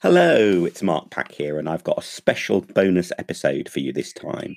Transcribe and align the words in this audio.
Hello, 0.00 0.64
it's 0.64 0.80
Mark 0.80 1.10
Pack 1.10 1.32
here, 1.32 1.58
and 1.58 1.68
I've 1.68 1.82
got 1.82 1.98
a 1.98 2.02
special 2.02 2.60
bonus 2.60 3.10
episode 3.18 3.68
for 3.68 3.80
you 3.80 3.92
this 3.92 4.12
time. 4.12 4.56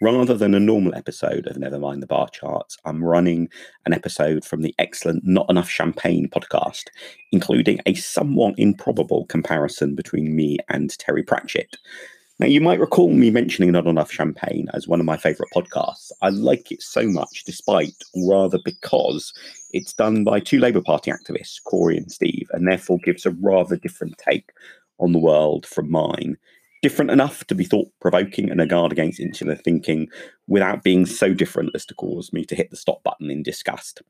Rather 0.00 0.34
than 0.34 0.56
a 0.56 0.58
normal 0.58 0.92
episode 0.96 1.46
of 1.46 1.56
Never 1.56 1.78
Mind 1.78 2.02
the 2.02 2.08
Bar 2.08 2.28
Charts, 2.30 2.76
I'm 2.84 3.04
running 3.04 3.48
an 3.86 3.92
episode 3.92 4.44
from 4.44 4.62
the 4.62 4.74
excellent 4.80 5.22
Not 5.24 5.48
Enough 5.48 5.68
Champagne 5.68 6.28
podcast, 6.28 6.86
including 7.30 7.78
a 7.86 7.94
somewhat 7.94 8.56
improbable 8.58 9.24
comparison 9.26 9.94
between 9.94 10.34
me 10.34 10.58
and 10.68 10.90
Terry 10.98 11.22
Pratchett. 11.22 11.76
Now, 12.42 12.48
you 12.48 12.60
might 12.60 12.80
recall 12.80 13.12
me 13.12 13.30
mentioning 13.30 13.70
Not 13.70 13.86
Enough 13.86 14.10
Champagne 14.10 14.66
as 14.74 14.88
one 14.88 14.98
of 14.98 15.06
my 15.06 15.16
favourite 15.16 15.52
podcasts. 15.54 16.10
I 16.22 16.30
like 16.30 16.72
it 16.72 16.82
so 16.82 17.06
much, 17.06 17.44
despite, 17.46 17.94
or 18.14 18.32
rather 18.32 18.58
because, 18.64 19.32
it's 19.70 19.92
done 19.92 20.24
by 20.24 20.40
two 20.40 20.58
Labour 20.58 20.82
Party 20.82 21.12
activists, 21.12 21.62
Corey 21.62 21.96
and 21.96 22.10
Steve, 22.10 22.48
and 22.52 22.66
therefore 22.66 22.98
gives 23.04 23.24
a 23.24 23.30
rather 23.30 23.76
different 23.76 24.18
take 24.18 24.50
on 24.98 25.12
the 25.12 25.20
world 25.20 25.66
from 25.66 25.88
mine. 25.88 26.36
Different 26.82 27.12
enough 27.12 27.44
to 27.44 27.54
be 27.54 27.62
thought 27.62 27.86
provoking 28.00 28.50
and 28.50 28.60
a 28.60 28.66
guard 28.66 28.90
against 28.90 29.20
insular 29.20 29.54
thinking 29.54 30.08
without 30.48 30.82
being 30.82 31.06
so 31.06 31.32
different 31.32 31.70
as 31.76 31.86
to 31.86 31.94
cause 31.94 32.32
me 32.32 32.44
to 32.46 32.56
hit 32.56 32.70
the 32.70 32.76
stop 32.76 33.04
button 33.04 33.30
in 33.30 33.44
disgust. 33.44 34.02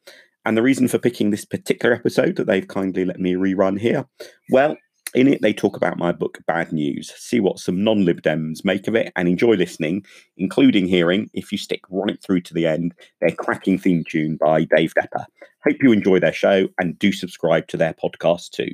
And 0.47 0.57
the 0.57 0.63
reason 0.63 0.89
for 0.89 0.99
picking 0.99 1.33
this 1.33 1.45
particular 1.45 1.95
episode 1.95 2.37
that 2.37 2.47
they've 2.47 2.67
kindly 2.67 3.05
let 3.05 3.21
me 3.21 3.35
rerun 3.35 3.79
here, 3.79 4.07
well, 4.49 4.79
in 5.15 5.29
it, 5.29 5.43
they 5.43 5.53
talk 5.53 5.77
about 5.77 5.99
my 5.99 6.11
book, 6.13 6.39
Bad 6.47 6.73
News, 6.73 7.13
see 7.17 7.41
what 7.41 7.59
some 7.59 7.85
non 7.85 8.05
Lib 8.05 8.23
Dems 8.23 8.65
make 8.65 8.89
of 8.89 8.95
it, 8.95 9.13
and 9.15 9.29
enjoy 9.29 9.55
listening, 9.55 10.05
including 10.37 10.87
hearing, 10.87 11.31
if 11.35 11.53
you 11.53 11.59
stick 11.59 11.83
right 11.91 12.21
through 12.23 12.41
to 12.43 12.55
the 12.55 12.67
end, 12.67 12.95
their 13.21 13.33
cracking 13.33 13.79
theme 13.79 14.05
tune 14.09 14.37
by 14.37 14.65
Dave 14.65 14.95
Depper. 14.95 15.27
Hope 15.65 15.77
you 15.83 15.93
enjoy 15.93 16.19
their 16.19 16.33
show 16.33 16.69
and 16.79 16.99
do 16.99 17.13
subscribe 17.13 17.69
to 17.69 17.77
their 17.77 17.95
podcast 17.95 18.51
too. 18.51 18.71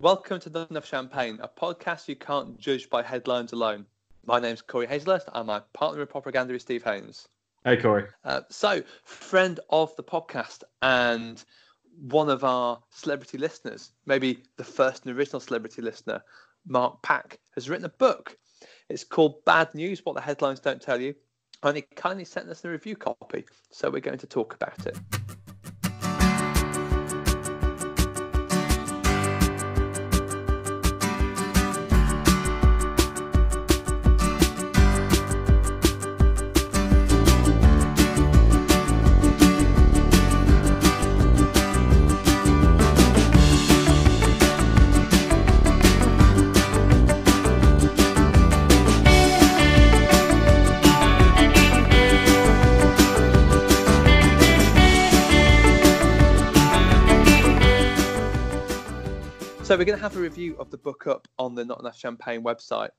Welcome 0.00 0.40
to 0.40 0.50
Not 0.50 0.70
Enough 0.70 0.86
Champagne, 0.86 1.38
a 1.40 1.48
podcast 1.48 2.08
you 2.08 2.16
can't 2.16 2.58
judge 2.58 2.90
by 2.90 3.02
headlines 3.02 3.52
alone. 3.52 3.86
My 4.26 4.40
name's 4.40 4.60
Corey 4.60 4.86
Hazlehurst, 4.86 5.28
and 5.32 5.46
my 5.46 5.60
partner 5.72 6.02
in 6.02 6.08
propaganda 6.08 6.54
is 6.54 6.62
Steve 6.62 6.82
Haynes. 6.82 7.28
Hey, 7.64 7.76
Corey. 7.76 8.04
Uh, 8.24 8.40
so, 8.50 8.82
friend 9.04 9.60
of 9.70 9.94
the 9.96 10.02
podcast 10.02 10.64
and 10.82 11.42
one 12.00 12.28
of 12.28 12.44
our 12.44 12.80
celebrity 12.90 13.38
listeners, 13.38 13.92
maybe 14.06 14.42
the 14.56 14.64
first 14.64 15.06
and 15.06 15.16
original 15.16 15.40
celebrity 15.40 15.82
listener, 15.82 16.22
Mark 16.66 17.02
Pack, 17.02 17.38
has 17.54 17.68
written 17.68 17.84
a 17.84 17.90
book. 17.90 18.36
It's 18.88 19.04
called 19.04 19.44
Bad 19.44 19.74
News 19.74 20.04
What 20.04 20.14
the 20.14 20.20
Headlines 20.20 20.60
Don't 20.60 20.80
Tell 20.80 21.00
You. 21.00 21.14
And 21.62 21.76
he 21.76 21.82
kindly 21.82 22.24
sent 22.24 22.48
us 22.48 22.64
a 22.64 22.68
review 22.68 22.96
copy. 22.96 23.44
So 23.70 23.90
we're 23.90 24.00
going 24.00 24.18
to 24.18 24.26
talk 24.26 24.54
about 24.54 24.86
it. 24.86 25.23
So 59.74 59.78
we're 59.78 59.86
going 59.86 59.98
to 59.98 60.02
have 60.04 60.16
a 60.16 60.20
review 60.20 60.54
of 60.60 60.70
the 60.70 60.78
book 60.78 61.08
up 61.08 61.26
on 61.36 61.56
the 61.56 61.64
Not 61.64 61.80
Enough 61.80 61.98
Champagne 61.98 62.44
website 62.44 62.90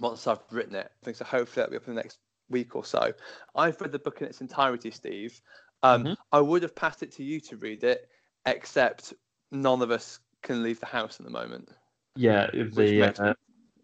once 0.00 0.26
I've 0.26 0.38
written 0.50 0.74
it. 0.74 0.90
I 0.90 1.04
think 1.04 1.18
so. 1.18 1.24
Hopefully 1.26 1.60
that'll 1.60 1.72
be 1.72 1.76
up 1.76 1.86
in 1.86 1.94
the 1.94 2.00
next 2.00 2.18
week 2.48 2.74
or 2.74 2.82
so. 2.82 3.12
I've 3.54 3.78
read 3.78 3.92
the 3.92 3.98
book 3.98 4.22
in 4.22 4.28
its 4.28 4.40
entirety, 4.40 4.90
Steve. 4.90 5.38
Um, 5.82 6.02
mm-hmm. 6.02 6.12
I 6.32 6.40
would 6.40 6.62
have 6.62 6.74
passed 6.74 7.02
it 7.02 7.12
to 7.16 7.22
you 7.22 7.40
to 7.40 7.58
read 7.58 7.84
it, 7.84 8.08
except 8.46 9.12
none 9.52 9.82
of 9.82 9.90
us 9.90 10.18
can 10.42 10.62
leave 10.62 10.80
the 10.80 10.86
house 10.86 11.20
at 11.20 11.26
the 11.26 11.30
moment. 11.30 11.68
Yeah, 12.16 12.48
the 12.54 13.02
uh, 13.02 13.34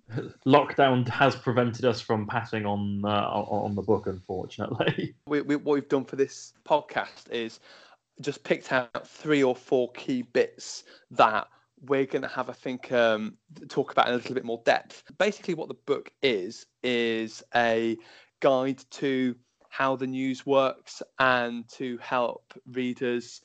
lockdown 0.46 1.06
has 1.10 1.36
prevented 1.36 1.84
us 1.84 2.00
from 2.00 2.26
passing 2.26 2.64
on 2.64 3.02
uh, 3.04 3.08
on 3.08 3.74
the 3.74 3.82
book, 3.82 4.06
unfortunately. 4.06 5.14
We, 5.26 5.42
we, 5.42 5.56
what 5.56 5.74
we've 5.74 5.88
done 5.90 6.06
for 6.06 6.16
this 6.16 6.54
podcast 6.66 7.30
is 7.30 7.60
just 8.22 8.42
picked 8.44 8.72
out 8.72 9.06
three 9.06 9.42
or 9.42 9.54
four 9.54 9.92
key 9.92 10.22
bits 10.22 10.84
that 11.10 11.46
we're 11.82 12.06
going 12.06 12.22
to 12.22 12.28
have, 12.28 12.50
I 12.50 12.52
think, 12.52 12.92
um, 12.92 13.36
talk 13.68 13.92
about 13.92 14.08
in 14.08 14.14
a 14.14 14.16
little 14.16 14.34
bit 14.34 14.44
more 14.44 14.62
depth. 14.64 15.02
Basically, 15.18 15.54
what 15.54 15.68
the 15.68 15.74
book 15.74 16.12
is 16.22 16.66
is 16.82 17.42
a 17.54 17.96
guide 18.40 18.82
to 18.90 19.34
how 19.68 19.96
the 19.96 20.06
news 20.06 20.44
works 20.44 21.02
and 21.18 21.68
to 21.68 21.96
help 21.98 22.52
readers 22.72 23.40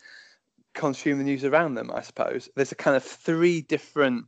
consume 0.73 1.17
the 1.17 1.23
news 1.23 1.43
around 1.43 1.75
them. 1.75 1.91
I 1.93 2.01
suppose 2.01 2.49
there's 2.55 2.71
a 2.71 2.75
kind 2.75 2.97
of 2.97 3.03
three 3.03 3.61
different 3.61 4.25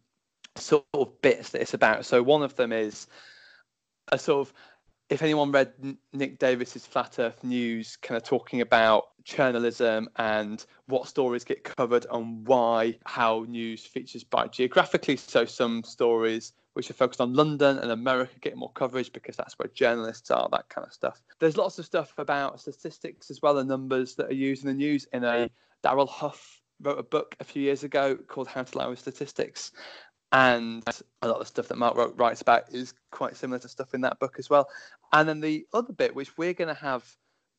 sort 0.55 0.85
of 0.93 1.21
bits 1.21 1.49
that 1.49 1.61
it's 1.61 1.73
about. 1.73 2.05
So 2.05 2.23
one 2.23 2.43
of 2.43 2.55
them 2.55 2.71
is 2.71 3.07
a 4.11 4.17
sort 4.17 4.47
of 4.47 4.53
if 5.09 5.21
anyone 5.21 5.51
read 5.51 5.71
Nick 6.13 6.37
Davies's 6.39 6.85
Flat 6.85 7.17
Earth 7.19 7.43
News, 7.43 7.97
kind 7.97 8.17
of 8.17 8.23
talking 8.23 8.61
about 8.61 9.05
journalism 9.23 10.09
and 10.17 10.65
what 10.87 11.07
stories 11.07 11.43
get 11.43 11.63
covered 11.63 12.05
and 12.11 12.45
why, 12.45 12.97
how 13.05 13.45
news 13.47 13.85
features 13.85 14.23
by 14.23 14.47
geographically. 14.47 15.15
So 15.15 15.45
some 15.45 15.83
stories 15.83 16.53
which 16.73 16.89
are 16.89 16.93
focused 16.93 17.21
on 17.21 17.33
London 17.33 17.79
and 17.79 17.91
America 17.91 18.33
get 18.39 18.55
more 18.55 18.71
coverage 18.73 19.11
because 19.11 19.35
that's 19.35 19.57
where 19.57 19.69
journalists 19.73 20.29
are, 20.29 20.47
that 20.51 20.69
kind 20.69 20.85
of 20.85 20.93
stuff. 20.93 21.21
There's 21.39 21.57
lots 21.57 21.79
of 21.79 21.85
stuff 21.85 22.13
about 22.17 22.59
statistics 22.59 23.31
as 23.31 23.41
well 23.41 23.57
and 23.57 23.67
numbers 23.67 24.15
that 24.15 24.29
are 24.29 24.35
used 24.35 24.63
in 24.63 24.67
the 24.67 24.75
news. 24.75 25.07
In 25.13 25.23
a 25.23 25.49
Darrell 25.83 26.05
Huff 26.05 26.61
wrote 26.81 26.99
a 26.99 27.03
book 27.03 27.35
a 27.39 27.43
few 27.43 27.63
years 27.63 27.83
ago 27.83 28.15
called 28.15 28.47
How 28.47 28.63
to 28.63 28.77
Lie 28.77 28.87
with 28.87 28.99
Statistics, 28.99 29.71
and 30.31 30.83
a 31.21 31.27
lot 31.27 31.35
of 31.35 31.39
the 31.39 31.45
stuff 31.45 31.69
that 31.69 31.77
Mark 31.77 31.95
wrote, 31.95 32.17
writes 32.17 32.41
about 32.41 32.73
is 32.73 32.93
quite 33.11 33.37
similar 33.37 33.59
to 33.59 33.69
stuff 33.69 33.93
in 33.93 34.01
that 34.01 34.19
book 34.19 34.35
as 34.37 34.49
well. 34.49 34.67
And 35.13 35.27
then 35.27 35.39
the 35.39 35.65
other 35.73 35.93
bit, 35.93 36.15
which 36.15 36.37
we're 36.37 36.53
going 36.53 36.73
to 36.73 36.81
have 36.81 37.05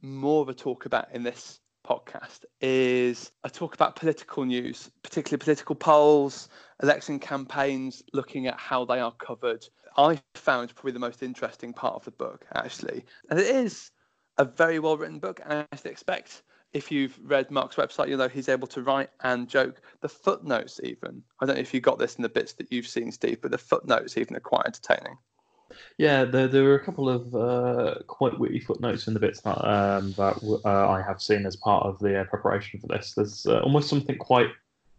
more 0.02 0.42
of 0.42 0.48
a 0.48 0.54
talk 0.54 0.86
about 0.86 1.08
in 1.12 1.22
this 1.22 1.60
podcast, 1.86 2.44
is 2.60 3.32
a 3.44 3.50
talk 3.50 3.74
about 3.74 3.96
political 3.96 4.44
news, 4.44 4.90
particularly 5.02 5.38
political 5.38 5.74
polls, 5.74 6.48
election 6.82 7.18
campaigns, 7.18 8.02
looking 8.12 8.46
at 8.46 8.58
how 8.58 8.84
they 8.84 9.00
are 9.00 9.12
covered. 9.12 9.64
I 9.96 10.20
found 10.34 10.74
probably 10.74 10.92
the 10.92 10.98
most 10.98 11.22
interesting 11.22 11.72
part 11.72 11.94
of 11.94 12.04
the 12.04 12.10
book, 12.12 12.46
actually. 12.54 13.04
And 13.30 13.38
it 13.40 13.46
is 13.46 13.90
a 14.36 14.44
very 14.44 14.78
well 14.78 14.96
written 14.96 15.18
book, 15.18 15.40
and 15.44 15.66
I 15.72 15.78
expect 15.88 16.42
if 16.72 16.92
you've 16.92 17.18
read 17.24 17.50
Mark's 17.50 17.76
website, 17.76 18.08
you'll 18.08 18.18
know 18.18 18.28
he's 18.28 18.48
able 18.48 18.68
to 18.68 18.82
write 18.82 19.08
and 19.22 19.48
joke. 19.48 19.80
The 20.00 20.08
footnotes, 20.08 20.80
even. 20.84 21.22
I 21.40 21.46
don't 21.46 21.56
know 21.56 21.62
if 21.62 21.72
you 21.72 21.80
got 21.80 21.98
this 21.98 22.16
in 22.16 22.22
the 22.22 22.28
bits 22.28 22.52
that 22.54 22.70
you've 22.70 22.86
seen, 22.86 23.10
Steve, 23.10 23.40
but 23.40 23.50
the 23.50 23.58
footnotes, 23.58 24.16
even, 24.18 24.36
are 24.36 24.40
quite 24.40 24.66
entertaining. 24.66 25.16
Yeah, 25.96 26.24
there, 26.24 26.48
there 26.48 26.64
were 26.64 26.74
a 26.74 26.84
couple 26.84 27.08
of 27.08 27.34
uh, 27.34 27.96
quite 28.06 28.38
witty 28.38 28.60
footnotes 28.60 29.08
in 29.08 29.14
the 29.14 29.20
bits 29.20 29.40
that, 29.40 29.58
um, 29.68 30.12
that 30.12 30.60
uh, 30.64 30.88
I 30.88 31.02
have 31.02 31.20
seen 31.20 31.44
as 31.46 31.56
part 31.56 31.86
of 31.86 31.98
the 31.98 32.20
uh, 32.20 32.24
preparation 32.24 32.80
for 32.80 32.86
this. 32.86 33.14
There's 33.14 33.46
uh, 33.46 33.60
almost 33.60 33.88
something 33.88 34.16
quite, 34.16 34.50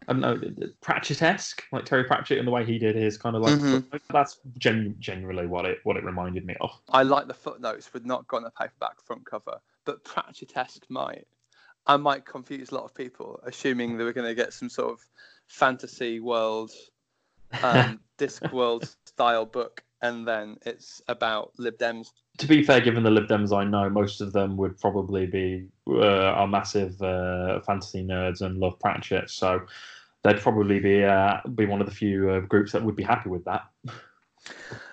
I 0.08 0.14
don't 0.14 0.22
know, 0.22 0.42
Pratchett-esque, 0.82 1.64
like 1.72 1.86
Terry 1.86 2.04
Pratchett 2.04 2.38
in 2.38 2.46
the 2.46 2.52
way 2.52 2.66
he 2.66 2.78
did 2.78 2.96
his 2.96 3.18
kind 3.18 3.36
of 3.36 3.44
like. 3.44 3.60
Mm-hmm. 3.60 3.98
That's 4.12 4.40
gen- 4.58 4.96
generally 5.00 5.48
what 5.48 5.66
it 5.66 5.80
what 5.84 5.98
it 5.98 6.04
reminded 6.04 6.46
me 6.46 6.56
of. 6.60 6.72
I 6.90 7.04
like 7.04 7.28
the 7.28 7.34
footnotes 7.34 7.94
would 7.94 8.06
not 8.06 8.28
go 8.28 8.38
on 8.38 8.46
a 8.46 8.52
paperback 8.52 9.02
front 9.02 9.26
cover, 9.26 9.60
but 9.86 10.04
Pratchett-esque 10.04 10.86
might. 10.90 11.28
I 11.88 11.98
might 11.98 12.26
confuse 12.26 12.70
a 12.70 12.76
lot 12.76 12.84
of 12.84 12.94
people, 12.94 13.40
assuming 13.44 13.98
they 13.98 14.04
were 14.04 14.14
going 14.14 14.28
to 14.28 14.36
get 14.36 14.54
some 14.54 14.70
sort 14.70 14.94
of 14.94 15.00
fantasy 15.48 16.20
world, 16.20 16.72
um, 17.64 18.00
Discworld 18.20 18.96
style 19.06 19.46
book, 19.46 19.84
and 20.02 20.28
then 20.28 20.58
it's 20.66 21.02
about 21.08 21.52
Lib 21.58 21.78
Dems. 21.78 22.12
To 22.38 22.48
be 22.48 22.64
fair, 22.64 22.80
given 22.80 23.04
the 23.04 23.12
Lib 23.12 23.28
Dems 23.28 23.56
I 23.56 23.64
know, 23.64 23.90
most 23.90 24.22
of 24.22 24.32
them 24.32 24.58
would 24.58 24.80
probably 24.80 25.26
be 25.26 25.68
uh, 25.88 26.32
are 26.32 26.48
massive 26.48 27.02
uh, 27.02 27.62
fantasy 27.62 28.04
nerds 28.04 28.42
and 28.42 28.58
love 28.58 28.80
Pratchett, 28.80 29.30
so 29.30 29.62
they'd 30.24 30.40
probably 30.40 30.80
be 30.80 31.04
uh, 31.04 31.38
be 31.56 31.66
one 31.66 31.82
of 31.82 31.88
the 31.88 31.94
few 31.94 32.30
uh, 32.30 32.40
groups 32.42 32.72
that 32.72 32.84
would 32.84 32.96
be 32.96 33.04
happy 33.04 33.30
with 33.30 33.46
that. 33.46 33.68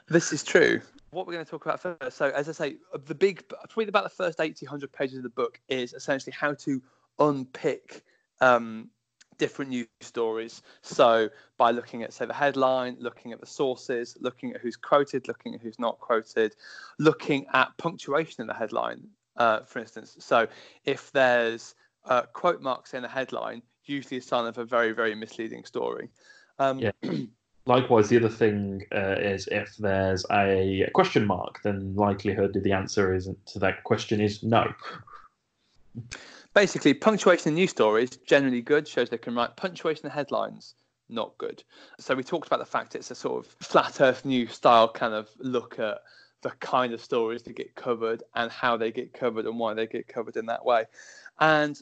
This 0.09 0.33
is 0.33 0.45
true 0.45 0.81
what 1.17 1.27
we're 1.27 1.33
going 1.33 1.45
to 1.45 1.51
talk 1.51 1.65
about 1.65 1.81
first. 1.81 2.17
So, 2.17 2.31
as 2.31 2.49
I 2.49 2.53
say, 2.53 2.77
the 3.07 3.15
big, 3.15 3.43
probably 3.49 3.89
about 3.89 4.05
the 4.05 4.11
first 4.11 4.39
80, 4.39 4.67
100 4.67 4.93
pages 4.93 5.17
of 5.17 5.23
the 5.23 5.31
book 5.31 5.59
is 5.69 5.95
essentially 5.95 6.33
how 6.39 6.53
to 6.55 6.83
unpick 7.19 8.05
um, 8.41 8.91
different 9.39 9.71
news 9.71 9.87
stories. 10.01 10.63
So, 10.83 11.29
by 11.57 11.71
looking 11.71 12.03
at, 12.03 12.13
say, 12.13 12.27
the 12.27 12.35
headline, 12.35 12.97
looking 13.01 13.33
at 13.33 13.41
the 13.41 13.47
sources, 13.47 14.17
looking 14.21 14.53
at 14.53 14.61
who's 14.61 14.77
quoted, 14.77 15.29
looking 15.29 15.55
at 15.55 15.61
who's 15.61 15.79
not 15.79 15.99
quoted, 15.99 16.57
looking 16.99 17.47
at 17.53 17.77
punctuation 17.77 18.41
in 18.43 18.47
the 18.47 18.55
headline, 18.55 19.09
uh, 19.37 19.61
for 19.61 19.79
instance. 19.79 20.17
So, 20.21 20.47
if 20.85 21.13
there's 21.13 21.75
uh, 22.05 22.23
quote 22.33 22.63
marks 22.63 22.95
in 22.95 23.03
the 23.03 23.09
headline, 23.09 23.63
usually 23.85 24.19
a 24.19 24.23
sign 24.23 24.47
of 24.47 24.59
a 24.59 24.65
very, 24.65 24.93
very 24.93 25.15
misleading 25.15 25.65
story. 25.65 26.09
Um, 26.59 26.79
Yeah. 26.79 26.93
Likewise, 27.67 28.09
the 28.09 28.17
other 28.19 28.29
thing 28.29 28.85
uh, 28.95 29.17
is 29.19 29.49
if 29.51 29.77
there's 29.77 30.25
a 30.31 30.89
question 30.95 31.27
mark, 31.27 31.61
then 31.65 31.97
likelihood 31.97 32.57
the 32.63 32.73
answer 32.73 33.13
is 33.13 33.29
to 33.47 33.59
that 33.59 33.83
question 33.83 34.21
is 34.21 34.45
no. 34.45 34.73
Basically, 36.57 36.95
punctuation 36.95 37.51
in 37.51 37.55
news 37.57 37.69
stories 37.69 38.09
generally 38.27 38.63
good, 38.63 38.89
shows 38.89 39.11
they 39.11 39.19
can 39.19 39.35
write 39.35 39.57
punctuation 39.57 40.07
in 40.07 40.11
headlines. 40.11 40.75
Not 41.11 41.37
good. 41.37 41.63
So 42.01 42.15
we 42.15 42.23
talked 42.23 42.47
about 42.47 42.61
the 42.61 42.65
fact 42.65 42.95
it's 42.95 43.11
a 43.11 43.15
sort 43.15 43.45
of 43.45 43.53
flat 43.61 44.01
Earth 44.01 44.25
news 44.25 44.55
style 44.55 44.89
kind 44.89 45.13
of 45.13 45.29
look 45.39 45.79
at 45.79 45.99
the 46.41 46.49
kind 46.61 46.95
of 46.95 47.03
stories 47.03 47.43
that 47.43 47.57
get 47.57 47.75
covered 47.75 48.23
and 48.37 48.51
how 48.51 48.79
they 48.79 48.91
get 48.91 49.13
covered 49.13 49.45
and 49.45 49.59
why 49.59 49.75
they 49.75 49.87
get 49.87 50.09
covered 50.09 50.39
in 50.39 50.47
that 50.47 50.65
way. 50.65 50.87
And 51.41 51.79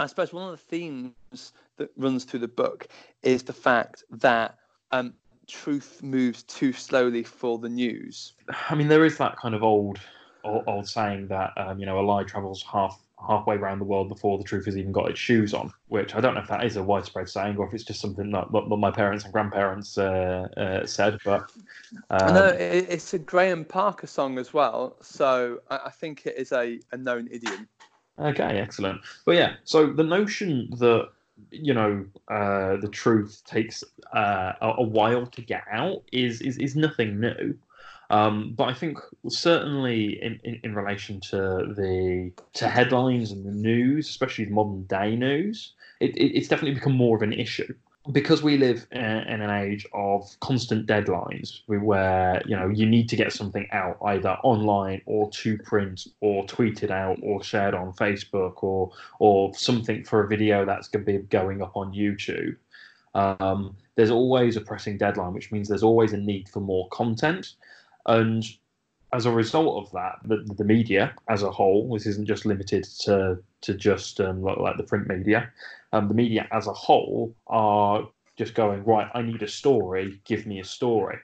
I 0.00 0.06
suppose 0.06 0.32
one 0.32 0.50
of 0.50 0.58
the 0.58 0.64
themes 0.64 1.52
that 1.76 1.90
runs 1.98 2.24
through 2.24 2.40
the 2.40 2.48
book 2.48 2.88
is 3.22 3.42
the 3.42 3.52
fact 3.52 4.02
that 4.10 4.56
um, 4.92 5.12
truth 5.46 6.02
moves 6.02 6.42
too 6.44 6.72
slowly 6.72 7.22
for 7.22 7.58
the 7.58 7.68
news. 7.68 8.32
I 8.70 8.76
mean, 8.76 8.88
there 8.88 9.04
is 9.04 9.18
that 9.18 9.36
kind 9.36 9.54
of 9.54 9.62
old, 9.62 9.98
old, 10.42 10.64
old 10.66 10.88
saying 10.88 11.28
that 11.28 11.50
um, 11.58 11.78
you 11.78 11.84
know 11.84 12.00
a 12.00 12.00
lie 12.00 12.24
travels 12.24 12.62
half 12.62 13.05
halfway 13.26 13.56
around 13.56 13.78
the 13.78 13.84
world 13.84 14.08
before 14.08 14.38
the 14.38 14.44
truth 14.44 14.66
has 14.66 14.76
even 14.76 14.92
got 14.92 15.10
its 15.10 15.18
shoes 15.18 15.54
on. 15.54 15.72
Which 15.88 16.14
I 16.14 16.20
don't 16.20 16.34
know 16.34 16.40
if 16.40 16.48
that 16.48 16.64
is 16.64 16.76
a 16.76 16.82
widespread 16.82 17.28
saying 17.28 17.56
or 17.56 17.66
if 17.66 17.74
it's 17.74 17.84
just 17.84 18.00
something 18.00 18.30
that, 18.32 18.50
that, 18.52 18.76
my 18.76 18.90
parents 18.90 19.24
and 19.24 19.32
grandparents 19.32 19.96
uh, 19.98 20.48
uh, 20.56 20.86
said. 20.86 21.18
But 21.24 21.50
um, 22.10 22.34
no, 22.34 22.46
it, 22.46 22.86
it's 22.88 23.14
a 23.14 23.18
Graham 23.18 23.64
Parker 23.64 24.06
song 24.06 24.38
as 24.38 24.52
well, 24.52 24.96
so 25.00 25.60
I, 25.70 25.80
I 25.86 25.90
think 25.90 26.26
it 26.26 26.36
is 26.36 26.52
a, 26.52 26.80
a 26.92 26.96
known 26.96 27.28
idiom. 27.30 27.68
Okay, 28.18 28.58
excellent. 28.58 29.00
But 29.24 29.36
yeah, 29.36 29.54
so 29.64 29.92
the 29.92 30.04
notion 30.04 30.70
that 30.78 31.08
you 31.50 31.74
know 31.74 32.04
uh, 32.28 32.76
the 32.76 32.88
truth 32.88 33.42
takes 33.46 33.84
uh, 34.14 34.52
a, 34.60 34.74
a 34.78 34.82
while 34.82 35.26
to 35.26 35.42
get 35.42 35.64
out 35.70 36.02
is 36.12 36.40
is, 36.40 36.58
is 36.58 36.76
nothing 36.76 37.20
new. 37.20 37.56
Um, 38.10 38.54
but 38.56 38.68
I 38.68 38.74
think 38.74 38.98
certainly 39.28 40.22
in, 40.22 40.38
in, 40.44 40.60
in 40.62 40.74
relation 40.74 41.20
to 41.30 41.36
the 41.76 42.32
to 42.54 42.68
headlines 42.68 43.32
and 43.32 43.44
the 43.44 43.50
news, 43.50 44.08
especially 44.08 44.44
the 44.44 44.52
modern 44.52 44.84
day 44.84 45.16
news, 45.16 45.72
it, 46.00 46.16
it, 46.16 46.36
it's 46.36 46.48
definitely 46.48 46.74
become 46.74 46.94
more 46.94 47.16
of 47.16 47.22
an 47.22 47.32
issue. 47.32 47.72
Because 48.12 48.40
we 48.40 48.56
live 48.56 48.86
in, 48.92 49.00
an 49.02 49.50
age 49.50 49.84
of 49.92 50.30
constant 50.38 50.86
deadlines 50.86 51.62
where 51.66 52.40
you 52.46 52.54
know 52.54 52.68
you 52.68 52.86
need 52.86 53.08
to 53.08 53.16
get 53.16 53.32
something 53.32 53.66
out 53.72 53.98
either 54.04 54.36
online 54.44 55.02
or 55.06 55.28
to 55.30 55.58
print 55.58 56.06
or 56.20 56.46
tweeted 56.46 56.92
out 56.92 57.18
or 57.20 57.42
shared 57.42 57.74
on 57.74 57.92
facebook 57.94 58.62
or 58.62 58.92
or 59.18 59.52
something 59.56 60.04
for 60.04 60.22
a 60.22 60.28
video 60.28 60.64
that's 60.64 60.86
going 60.86 61.04
to 61.04 61.12
be 61.14 61.18
going 61.26 61.60
up 61.60 61.76
on 61.76 61.92
youtube. 61.92 62.54
Um, 63.16 63.76
there's 63.96 64.12
always 64.12 64.56
a 64.56 64.60
pressing 64.60 64.98
deadline 64.98 65.32
which 65.32 65.50
means 65.50 65.68
there's 65.68 65.82
always 65.82 66.12
a 66.12 66.18
need 66.18 66.48
for 66.48 66.60
more 66.60 66.86
content 66.90 67.54
and 68.06 68.44
as 69.12 69.24
a 69.24 69.30
result 69.30 69.84
of 69.84 69.92
that 69.92 70.18
the, 70.24 70.38
the 70.56 70.64
media 70.64 71.14
as 71.28 71.42
a 71.42 71.50
whole 71.50 71.92
this 71.92 72.06
isn't 72.06 72.26
just 72.26 72.44
limited 72.44 72.84
to 72.84 73.38
to 73.60 73.74
just 73.74 74.20
um, 74.20 74.42
like, 74.42 74.76
the 74.76 74.82
print 74.82 75.06
media 75.08 75.50
um, 75.92 76.08
the 76.08 76.14
media 76.14 76.46
as 76.50 76.66
a 76.66 76.72
whole 76.72 77.34
are 77.46 78.06
just 78.36 78.54
going 78.54 78.84
right. 78.84 79.08
I 79.14 79.22
need 79.22 79.42
a 79.42 79.48
story. 79.48 80.20
Give 80.24 80.46
me 80.46 80.60
a 80.60 80.64
story, 80.64 81.18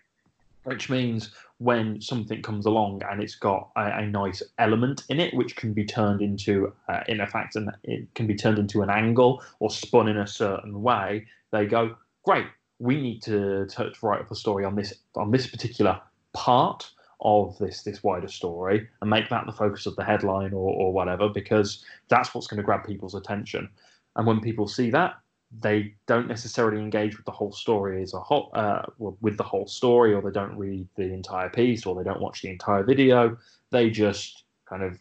which 0.64 0.88
means 0.88 1.30
when 1.58 2.00
something 2.00 2.42
comes 2.42 2.66
along 2.66 3.02
and 3.08 3.22
it's 3.22 3.36
got 3.36 3.70
a, 3.76 3.98
a 3.98 4.06
nice 4.06 4.42
element 4.58 5.04
in 5.08 5.20
it, 5.20 5.34
which 5.34 5.54
can 5.54 5.72
be 5.72 5.84
turned 5.84 6.20
into, 6.20 6.72
uh, 6.88 7.00
in 7.06 7.20
effect, 7.20 7.54
and 7.54 7.70
it 7.84 8.12
can 8.14 8.26
be 8.26 8.34
turned 8.34 8.58
into 8.58 8.82
an 8.82 8.90
angle 8.90 9.42
or 9.60 9.70
spun 9.70 10.08
in 10.08 10.18
a 10.18 10.26
certain 10.26 10.82
way. 10.82 11.26
They 11.52 11.66
go 11.66 11.96
great. 12.24 12.46
We 12.78 13.00
need 13.00 13.22
to, 13.22 13.66
to, 13.66 13.90
to 13.90 13.96
write 14.02 14.22
up 14.22 14.30
a 14.30 14.34
story 14.34 14.64
on 14.64 14.74
this 14.74 14.94
on 15.14 15.30
this 15.30 15.46
particular 15.46 16.00
part 16.32 16.90
of 17.20 17.56
this 17.58 17.82
this 17.82 18.02
wider 18.02 18.26
story 18.26 18.88
and 19.00 19.08
make 19.08 19.28
that 19.28 19.46
the 19.46 19.52
focus 19.52 19.86
of 19.86 19.94
the 19.94 20.04
headline 20.04 20.52
or, 20.52 20.72
or 20.72 20.92
whatever 20.92 21.28
because 21.28 21.84
that's 22.08 22.34
what's 22.34 22.48
going 22.48 22.56
to 22.56 22.64
grab 22.64 22.84
people's 22.84 23.14
attention 23.14 23.68
and 24.16 24.26
when 24.26 24.40
people 24.40 24.68
see 24.68 24.90
that, 24.90 25.14
they 25.60 25.94
don't 26.06 26.28
necessarily 26.28 26.80
engage 26.80 27.16
with 27.16 27.26
the 27.26 27.32
whole 27.32 27.52
story 27.52 28.02
as 28.02 28.14
a 28.14 28.20
whole, 28.20 28.50
uh, 28.54 28.82
with 28.98 29.36
the 29.36 29.42
whole 29.42 29.66
story, 29.66 30.14
or 30.14 30.22
they 30.22 30.30
don't 30.30 30.56
read 30.56 30.86
the 30.96 31.12
entire 31.12 31.50
piece, 31.50 31.84
or 31.84 31.94
they 31.94 32.04
don't 32.08 32.20
watch 32.20 32.42
the 32.42 32.48
entire 32.48 32.82
video. 32.82 33.36
They 33.70 33.90
just 33.90 34.44
kind 34.66 34.82
of 34.82 34.98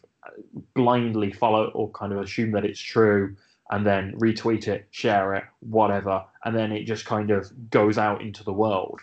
blindly 0.74 1.32
follow 1.32 1.70
or 1.70 1.90
kind 1.90 2.12
of 2.12 2.20
assume 2.20 2.52
that 2.52 2.64
it's 2.64 2.80
true 2.80 3.34
and 3.70 3.86
then 3.86 4.12
retweet 4.18 4.68
it, 4.68 4.86
share 4.90 5.34
it, 5.34 5.44
whatever, 5.60 6.22
and 6.44 6.54
then 6.54 6.72
it 6.72 6.84
just 6.84 7.06
kind 7.06 7.30
of 7.30 7.50
goes 7.70 7.96
out 7.96 8.20
into 8.20 8.44
the 8.44 8.52
world. 8.52 9.00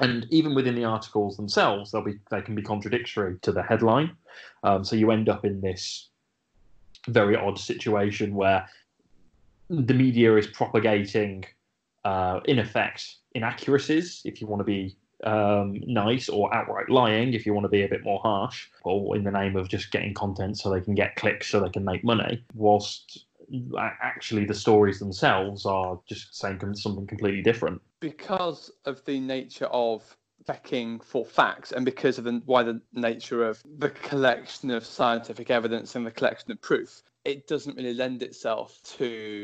And 0.00 0.26
even 0.30 0.54
within 0.54 0.74
the 0.74 0.84
articles 0.84 1.36
themselves, 1.36 1.90
they'll 1.90 2.04
be 2.04 2.18
they 2.30 2.40
can 2.40 2.54
be 2.54 2.62
contradictory 2.62 3.38
to 3.42 3.52
the 3.52 3.62
headline. 3.62 4.16
Um, 4.62 4.84
so 4.84 4.96
you 4.96 5.10
end 5.10 5.28
up 5.28 5.44
in 5.44 5.60
this 5.60 6.08
very 7.08 7.36
odd 7.36 7.58
situation 7.58 8.34
where 8.34 8.68
the 9.68 9.94
media 9.94 10.36
is 10.36 10.46
propagating, 10.46 11.44
uh, 12.04 12.40
in 12.44 12.58
effect, 12.58 13.16
inaccuracies, 13.34 14.22
if 14.24 14.40
you 14.40 14.46
want 14.46 14.60
to 14.60 14.64
be 14.64 14.96
um, 15.24 15.80
nice, 15.86 16.28
or 16.28 16.54
outright 16.54 16.88
lying, 16.88 17.34
if 17.34 17.44
you 17.44 17.52
want 17.52 17.64
to 17.64 17.68
be 17.68 17.82
a 17.82 17.88
bit 17.88 18.04
more 18.04 18.20
harsh, 18.20 18.68
or 18.84 19.16
in 19.16 19.24
the 19.24 19.30
name 19.30 19.56
of 19.56 19.68
just 19.68 19.90
getting 19.90 20.14
content 20.14 20.58
so 20.58 20.70
they 20.70 20.80
can 20.80 20.94
get 20.94 21.16
clicks 21.16 21.48
so 21.48 21.60
they 21.60 21.70
can 21.70 21.84
make 21.84 22.04
money, 22.04 22.42
whilst 22.54 23.26
actually 23.76 24.44
the 24.44 24.54
stories 24.54 24.98
themselves 24.98 25.66
are 25.66 25.98
just 26.08 26.36
saying 26.36 26.60
something 26.74 27.06
completely 27.06 27.42
different. 27.42 27.80
Because 28.00 28.70
of 28.84 29.04
the 29.04 29.20
nature 29.20 29.66
of 29.66 30.16
checking 30.46 31.00
for 31.00 31.24
facts 31.24 31.72
and 31.72 31.84
because 31.84 32.18
of 32.18 32.24
the 32.24 32.80
nature 32.92 33.46
of 33.46 33.62
the 33.78 33.90
collection 33.90 34.70
of 34.70 34.84
scientific 34.84 35.50
evidence 35.50 35.94
and 35.96 36.06
the 36.06 36.10
collection 36.10 36.52
of 36.52 36.60
proof, 36.62 37.02
it 37.24 37.46
doesn't 37.46 37.76
really 37.76 37.92
lend 37.92 38.22
itself 38.22 38.78
to 38.84 39.42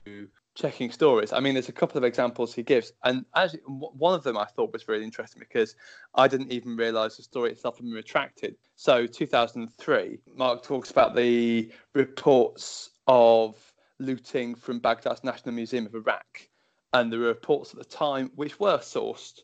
checking 0.54 0.90
stories. 0.90 1.32
I 1.32 1.40
mean, 1.40 1.54
there's 1.54 1.68
a 1.68 1.72
couple 1.72 1.98
of 1.98 2.04
examples 2.04 2.54
he 2.54 2.62
gives, 2.62 2.92
and 3.02 3.24
actually, 3.34 3.60
one 3.66 4.14
of 4.14 4.22
them 4.22 4.38
I 4.38 4.44
thought 4.44 4.72
was 4.72 4.86
really 4.86 5.04
interesting 5.04 5.40
because 5.40 5.74
I 6.14 6.28
didn't 6.28 6.52
even 6.52 6.76
realise 6.76 7.16
the 7.16 7.24
story 7.24 7.50
itself 7.50 7.76
had 7.76 7.84
been 7.84 7.92
retracted. 7.92 8.54
So, 8.76 9.06
2003, 9.06 10.20
Mark 10.36 10.62
talks 10.62 10.92
about 10.92 11.16
the 11.16 11.72
reports 11.92 12.90
of 13.08 13.56
looting 14.04 14.54
from 14.54 14.78
Baghdad's 14.78 15.24
National 15.24 15.54
Museum 15.54 15.86
of 15.86 15.94
Iraq, 15.94 16.48
and 16.92 17.12
the 17.12 17.18
reports 17.18 17.72
at 17.72 17.78
the 17.78 17.84
time, 17.84 18.30
which 18.34 18.58
were 18.60 18.78
sourced. 18.78 19.40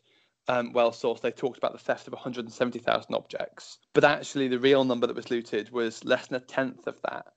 Um, 0.47 0.73
well 0.73 0.91
sourced, 0.91 1.21
they 1.21 1.31
talked 1.31 1.59
about 1.59 1.73
the 1.73 1.79
theft 1.79 2.07
of 2.07 2.13
170,000 2.13 3.13
objects, 3.13 3.77
but 3.93 4.03
actually 4.03 4.47
the 4.47 4.59
real 4.59 4.83
number 4.83 5.05
that 5.07 5.15
was 5.15 5.29
looted 5.29 5.71
was 5.71 6.03
less 6.03 6.27
than 6.27 6.41
a 6.41 6.45
tenth 6.45 6.87
of 6.87 6.99
that. 7.03 7.27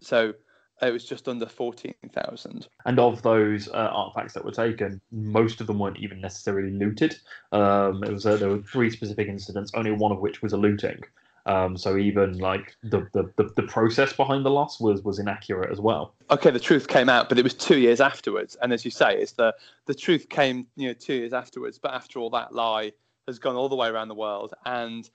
So 0.00 0.34
it 0.80 0.92
was 0.92 1.04
just 1.04 1.28
under 1.28 1.46
14,000. 1.46 2.68
And 2.84 2.98
of 2.98 3.22
those 3.22 3.68
uh, 3.68 3.90
artifacts 3.92 4.34
that 4.34 4.44
were 4.44 4.52
taken, 4.52 5.00
most 5.10 5.60
of 5.60 5.66
them 5.66 5.78
weren't 5.78 5.98
even 5.98 6.20
necessarily 6.20 6.70
looted. 6.70 7.16
Um, 7.52 8.02
it 8.04 8.12
was 8.12 8.26
uh, 8.26 8.36
there 8.36 8.50
were 8.50 8.62
three 8.62 8.90
specific 8.90 9.28
incidents, 9.28 9.72
only 9.74 9.92
one 9.92 10.12
of 10.12 10.20
which 10.20 10.42
was 10.42 10.52
a 10.52 10.56
looting. 10.56 11.00
Um, 11.48 11.78
so 11.78 11.96
even 11.96 12.36
like 12.36 12.76
the, 12.82 13.08
the, 13.14 13.32
the, 13.36 13.50
the, 13.56 13.62
process 13.62 14.12
behind 14.12 14.44
the 14.44 14.50
loss 14.50 14.78
was 14.78 15.02
was 15.02 15.18
inaccurate 15.18 15.72
as 15.72 15.80
well. 15.80 16.14
Okay, 16.30 16.50
the 16.50 16.60
truth 16.60 16.88
came 16.88 17.08
out, 17.08 17.30
but 17.30 17.38
it 17.38 17.42
was 17.42 17.54
two 17.54 17.78
years 17.78 18.02
afterwards. 18.02 18.54
And 18.60 18.70
as 18.70 18.84
you 18.84 18.90
say, 18.90 19.16
it's 19.16 19.32
the 19.32 19.54
the 19.86 19.94
truth 19.94 20.28
came 20.28 20.66
you 20.76 20.88
know 20.88 20.92
two 20.92 21.14
years 21.14 21.32
afterwards. 21.32 21.78
But 21.78 21.94
after 21.94 22.18
all, 22.18 22.28
that 22.30 22.54
lie 22.54 22.92
has 23.26 23.38
gone 23.38 23.56
all 23.56 23.70
the 23.70 23.76
way 23.76 23.88
around 23.88 24.08
the 24.08 24.14
world. 24.14 24.52
And 24.66 25.08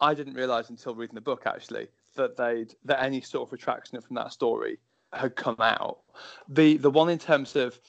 I 0.00 0.14
didn't 0.14 0.34
realise 0.34 0.70
until 0.70 0.94
reading 0.94 1.16
the 1.16 1.20
book 1.20 1.42
actually 1.44 1.88
that 2.14 2.36
they'd 2.36 2.72
that 2.84 3.02
any 3.02 3.20
sort 3.20 3.48
of 3.48 3.52
retraction 3.52 4.00
from 4.00 4.14
that 4.14 4.32
story 4.32 4.78
had 5.12 5.34
come 5.34 5.56
out. 5.58 5.98
The 6.48 6.76
the 6.76 6.90
one 6.90 7.08
in 7.08 7.18
terms 7.18 7.56
of 7.56 7.80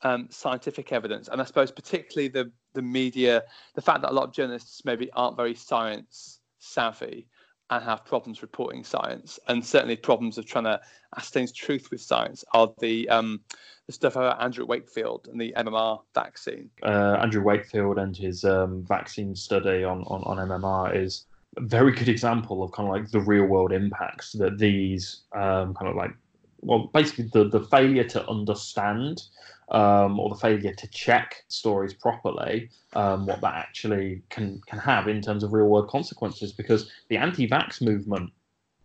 um, 0.00 0.28
scientific 0.30 0.92
evidence, 0.92 1.28
and 1.28 1.42
I 1.42 1.44
suppose 1.44 1.70
particularly 1.70 2.28
the 2.28 2.50
the 2.72 2.80
media, 2.80 3.42
the 3.74 3.82
fact 3.82 4.00
that 4.00 4.12
a 4.12 4.14
lot 4.14 4.24
of 4.24 4.32
journalists 4.32 4.82
maybe 4.86 5.10
aren't 5.12 5.36
very 5.36 5.54
science 5.54 6.40
savvy 6.58 7.26
and 7.70 7.84
have 7.84 8.04
problems 8.04 8.42
reporting 8.42 8.84
science, 8.84 9.38
and 9.48 9.64
certainly 9.64 9.96
problems 9.96 10.38
of 10.38 10.46
trying 10.46 10.64
to 10.64 10.80
ascertain 11.16 11.48
truth 11.54 11.90
with 11.90 12.00
science, 12.00 12.44
are 12.52 12.72
the 12.80 13.08
um, 13.08 13.40
the 13.86 13.92
stuff 13.92 14.14
about 14.16 14.40
Andrew 14.42 14.64
Wakefield 14.64 15.28
and 15.30 15.40
the 15.40 15.52
MMR 15.56 16.00
vaccine. 16.14 16.70
Uh, 16.82 17.18
Andrew 17.20 17.42
Wakefield 17.42 17.98
and 17.98 18.16
his 18.16 18.44
um, 18.44 18.84
vaccine 18.86 19.34
study 19.34 19.82
on, 19.82 20.02
on, 20.02 20.22
on 20.22 20.48
MMR 20.48 20.94
is 20.94 21.26
a 21.56 21.62
very 21.62 21.92
good 21.92 22.08
example 22.08 22.62
of 22.62 22.70
kind 22.70 22.88
of 22.88 22.94
like 22.94 23.10
the 23.10 23.20
real 23.20 23.46
world 23.46 23.72
impacts 23.72 24.32
that 24.32 24.58
these 24.58 25.22
um, 25.32 25.74
kind 25.74 25.88
of 25.88 25.96
like 25.96 26.12
well 26.60 26.90
basically 26.92 27.28
the, 27.32 27.48
the 27.48 27.60
failure 27.66 28.04
to 28.04 28.24
understand 28.28 29.22
um, 29.70 30.18
or 30.18 30.28
the 30.28 30.34
failure 30.34 30.74
to 30.74 30.86
check 30.88 31.44
stories 31.48 31.94
properly 31.94 32.68
um, 32.94 33.26
what 33.26 33.40
that 33.40 33.54
actually 33.54 34.22
can 34.28 34.60
can 34.66 34.78
have 34.78 35.08
in 35.08 35.20
terms 35.20 35.42
of 35.42 35.52
real 35.52 35.66
world 35.66 35.88
consequences 35.88 36.52
because 36.52 36.90
the 37.08 37.16
anti-vax 37.16 37.80
movement 37.80 38.30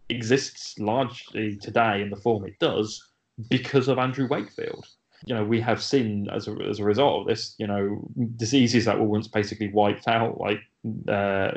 exists 0.10 0.78
largely 0.80 1.58
today 1.58 2.02
in 2.02 2.10
the 2.10 2.16
form 2.16 2.46
it 2.46 2.58
does 2.60 3.04
because 3.50 3.88
of 3.88 3.98
Andrew 3.98 4.28
Wakefield 4.28 4.88
You 5.26 5.36
know, 5.36 5.44
we 5.44 5.60
have 5.62 5.82
seen 5.82 6.30
as 6.30 6.48
a, 6.48 6.56
as 6.70 6.80
a 6.80 6.84
result 6.84 7.22
of 7.22 7.28
this, 7.28 7.56
you 7.58 7.68
know, 7.68 8.08
diseases 8.36 8.86
that 8.86 9.00
were 9.00 9.06
once 9.06 9.28
basically 9.28 9.70
wiped 9.70 10.08
out, 10.08 10.40
like 10.40 10.60
uh, 11.08 11.52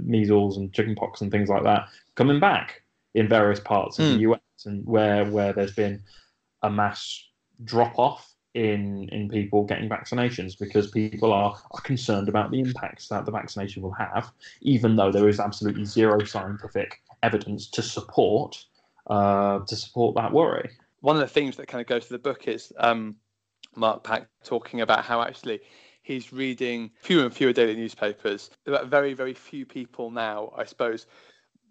measles 0.00 0.56
and 0.56 0.72
chickenpox 0.72 1.20
and 1.20 1.30
things 1.30 1.48
like 1.48 1.62
that, 1.62 1.88
coming 2.16 2.40
back 2.40 2.82
in 3.14 3.28
various 3.28 3.60
parts 3.60 3.98
of 3.98 4.04
mm. 4.04 4.08
the 4.08 4.24
hmm. 4.24 4.32
US 4.32 4.66
and 4.66 4.86
where 4.86 5.24
where 5.24 5.52
there's 5.52 5.74
been 5.74 6.02
a 6.62 6.70
mass 6.70 7.22
drop 7.64 7.98
off 7.98 8.34
in 8.56 9.08
in 9.10 9.28
people 9.28 9.64
getting 9.64 9.88
vaccinations 9.88 10.58
because 10.58 10.90
people 10.90 11.32
are, 11.32 11.54
are 11.70 11.80
concerned 11.82 12.28
about 12.28 12.50
the 12.50 12.60
impacts 12.60 13.08
that 13.08 13.26
the 13.26 13.30
vaccination 13.30 13.82
will 13.82 13.92
have, 13.92 14.32
even 14.62 14.96
though 14.96 15.12
there 15.12 15.28
is 15.28 15.38
absolutely 15.38 15.84
zero 15.84 16.24
scientific 16.24 17.02
evidence 17.22 17.68
to 17.68 17.82
support 17.82 18.64
uh, 19.08 19.60
to 19.60 19.76
support 19.76 20.16
that 20.16 20.32
worry. 20.32 20.70
One 21.00 21.16
of 21.16 21.20
the 21.20 21.28
themes 21.28 21.56
that 21.56 21.68
kind 21.68 21.80
of 21.80 21.86
goes 21.86 22.06
to 22.06 22.12
the 22.12 22.18
book 22.18 22.48
is 22.48 22.72
um, 22.78 23.16
Mark 23.76 24.02
Pack 24.02 24.28
talking 24.42 24.80
about 24.80 25.04
how 25.04 25.22
actually 25.22 25.60
he's 26.02 26.32
reading 26.32 26.90
fewer 27.02 27.24
and 27.24 27.34
fewer 27.34 27.52
daily 27.52 27.76
newspapers. 27.76 28.50
Very, 28.66 29.12
very 29.12 29.34
few 29.34 29.66
people 29.66 30.10
now, 30.10 30.52
I 30.56 30.64
suppose, 30.64 31.06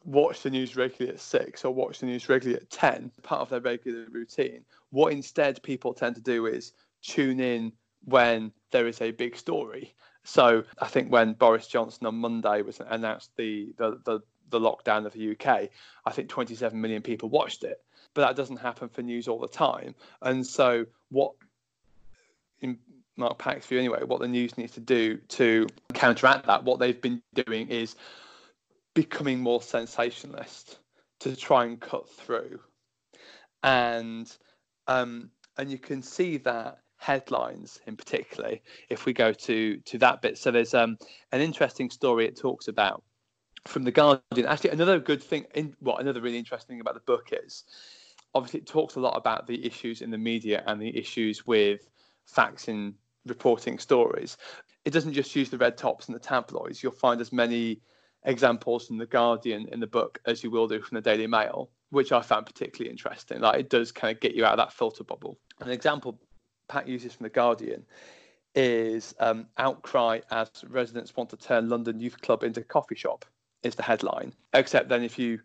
watch 0.06 0.44
the 0.44 0.50
news 0.50 0.76
regularly 0.76 1.16
at 1.16 1.20
six 1.20 1.66
or 1.66 1.74
watch 1.74 2.00
the 2.00 2.06
news 2.06 2.30
regularly 2.30 2.62
at 2.62 2.70
10, 2.70 3.12
part 3.24 3.42
of 3.42 3.50
their 3.50 3.60
regular 3.60 4.06
routine. 4.12 4.64
What 4.96 5.12
instead 5.12 5.62
people 5.62 5.94
tend 5.94 6.16
to 6.16 6.22
do 6.22 6.46
is 6.46 6.72
tune 7.04 7.42
in 7.42 7.74
when 8.06 8.54
there 8.72 8.88
is 8.88 9.02
a 9.02 9.12
big 9.12 9.36
story. 9.36 9.94
So 10.24 10.64
I 10.80 10.88
think 10.88 11.12
when 11.12 11.34
Boris 11.34 11.68
Johnson 11.68 12.08
on 12.08 12.16
Monday 12.16 12.62
was 12.62 12.80
announced 12.80 13.32
the, 13.36 13.74
the, 13.76 14.00
the, 14.06 14.22
the 14.52 14.60
lockdown 14.62 15.06
of 15.06 15.12
the 15.12 15.32
UK, 15.32 15.70
I 16.06 16.12
think 16.14 16.30
27 16.30 16.80
million 16.80 17.02
people 17.02 17.28
watched 17.28 17.66
it. 17.66 17.84
But 18.14 18.22
that 18.22 18.38
doesn't 18.38 18.56
happen 18.56 18.88
for 18.88 19.02
news 19.02 19.28
all 19.28 19.38
the 19.38 19.50
time. 19.50 19.96
And 20.22 20.48
so 20.48 20.86
what 21.10 21.34
in 22.62 22.80
Mark 23.18 23.38
Pack's 23.38 23.66
view 23.66 23.80
anyway, 23.80 24.04
what 24.06 24.22
the 24.22 24.30
news 24.30 24.58
needs 24.58 24.76
to 24.76 24.80
do 24.80 25.18
to 25.28 25.68
counteract 25.94 26.46
that, 26.46 26.64
what 26.64 26.80
they've 26.80 27.02
been 27.02 27.22
doing 27.34 27.68
is 27.68 27.98
becoming 28.94 29.42
more 29.42 29.62
sensationalist 29.62 30.80
to 31.20 31.36
try 31.36 31.66
and 31.66 31.82
cut 31.82 32.10
through. 32.10 32.62
And 33.62 34.34
um, 34.88 35.30
and 35.58 35.70
you 35.70 35.78
can 35.78 36.02
see 36.02 36.38
that 36.38 36.80
headlines 36.98 37.80
in 37.88 37.96
particularly 37.96 38.62
if 38.90 39.06
we 39.06 39.14
go 39.14 39.32
to 39.32 39.78
to 39.78 39.98
that 40.00 40.22
bit. 40.22 40.38
So 40.38 40.52
there's 40.52 40.74
um, 40.74 40.98
an 41.32 41.42
interesting 41.42 41.90
story 41.90 42.26
it 42.26 42.38
talks 42.38 42.68
about 42.68 43.04
from 43.66 43.84
the 43.84 43.92
Guardian. 43.92 44.48
Actually, 44.48 44.72
another 44.72 45.00
good 45.00 45.22
thing, 45.22 45.46
in, 45.56 45.76
well, 45.82 45.98
another 45.98 46.22
really 46.22 46.38
interesting 46.38 46.76
thing 46.76 46.82
about 46.82 46.94
the 46.94 47.00
book 47.02 47.30
is 47.32 47.64
obviously 48.34 48.60
it 48.60 48.68
talks 48.68 48.96
a 48.96 49.00
lot 49.00 49.18
about 49.18 49.48
the 49.48 49.66
issues 49.66 50.02
in 50.02 50.12
the 50.12 50.18
media 50.18 50.64
and 50.68 50.82
the 50.82 50.96
issues 50.98 51.46
with 51.48 51.90
facts 52.26 52.68
in 52.68 52.94
reporting 53.26 53.80
stories. 53.80 54.38
It 54.84 54.92
doesn't 54.92 55.14
just 55.14 55.36
use 55.36 55.50
the 55.50 55.58
red 55.58 55.78
tops 55.78 56.08
and 56.08 56.16
the 56.16 56.20
tabloids. 56.20 56.84
You'll 56.84 56.92
find 56.92 57.20
as 57.20 57.34
many 57.34 57.82
examples 58.24 58.88
from 58.88 58.98
the 58.98 59.06
Guardian 59.06 59.68
in 59.72 59.80
the 59.80 59.88
book 59.88 60.20
as 60.26 60.44
you 60.44 60.52
will 60.52 60.68
do 60.68 60.82
from 60.82 60.96
the 60.96 61.02
Daily 61.02 61.28
Mail, 61.28 61.70
which 61.96 62.12
I 62.12 62.22
found 62.22 62.46
particularly 62.46 62.92
interesting. 62.92 63.40
Like 63.40 63.58
it 63.58 63.70
does 63.70 63.94
kind 63.94 64.14
of 64.14 64.20
get 64.20 64.36
you 64.36 64.44
out 64.46 64.52
of 64.52 64.58
that 64.58 64.74
filter 64.74 65.06
bubble. 65.06 65.40
An 65.62 65.70
example 65.70 66.20
Pack 66.68 66.88
uses 66.88 67.14
from 67.14 67.24
the 67.24 67.30
Guardian 67.30 67.86
is 68.54 69.16
um, 69.20 69.48
outcry 69.58 70.20
as 70.30 70.50
residents 70.68 71.16
want 71.16 71.30
to 71.30 71.38
turn 71.38 71.70
London 71.70 72.00
Youth 72.00 72.20
Club 72.22 72.44
into 72.44 72.60
a 72.60 72.64
coffee 72.64 72.96
shop 72.96 73.24
is 73.64 73.76
the 73.76 73.84
headline. 73.84 74.34
Except 74.54 74.90
then 74.90 75.04
if 75.04 75.18
you 75.18 75.40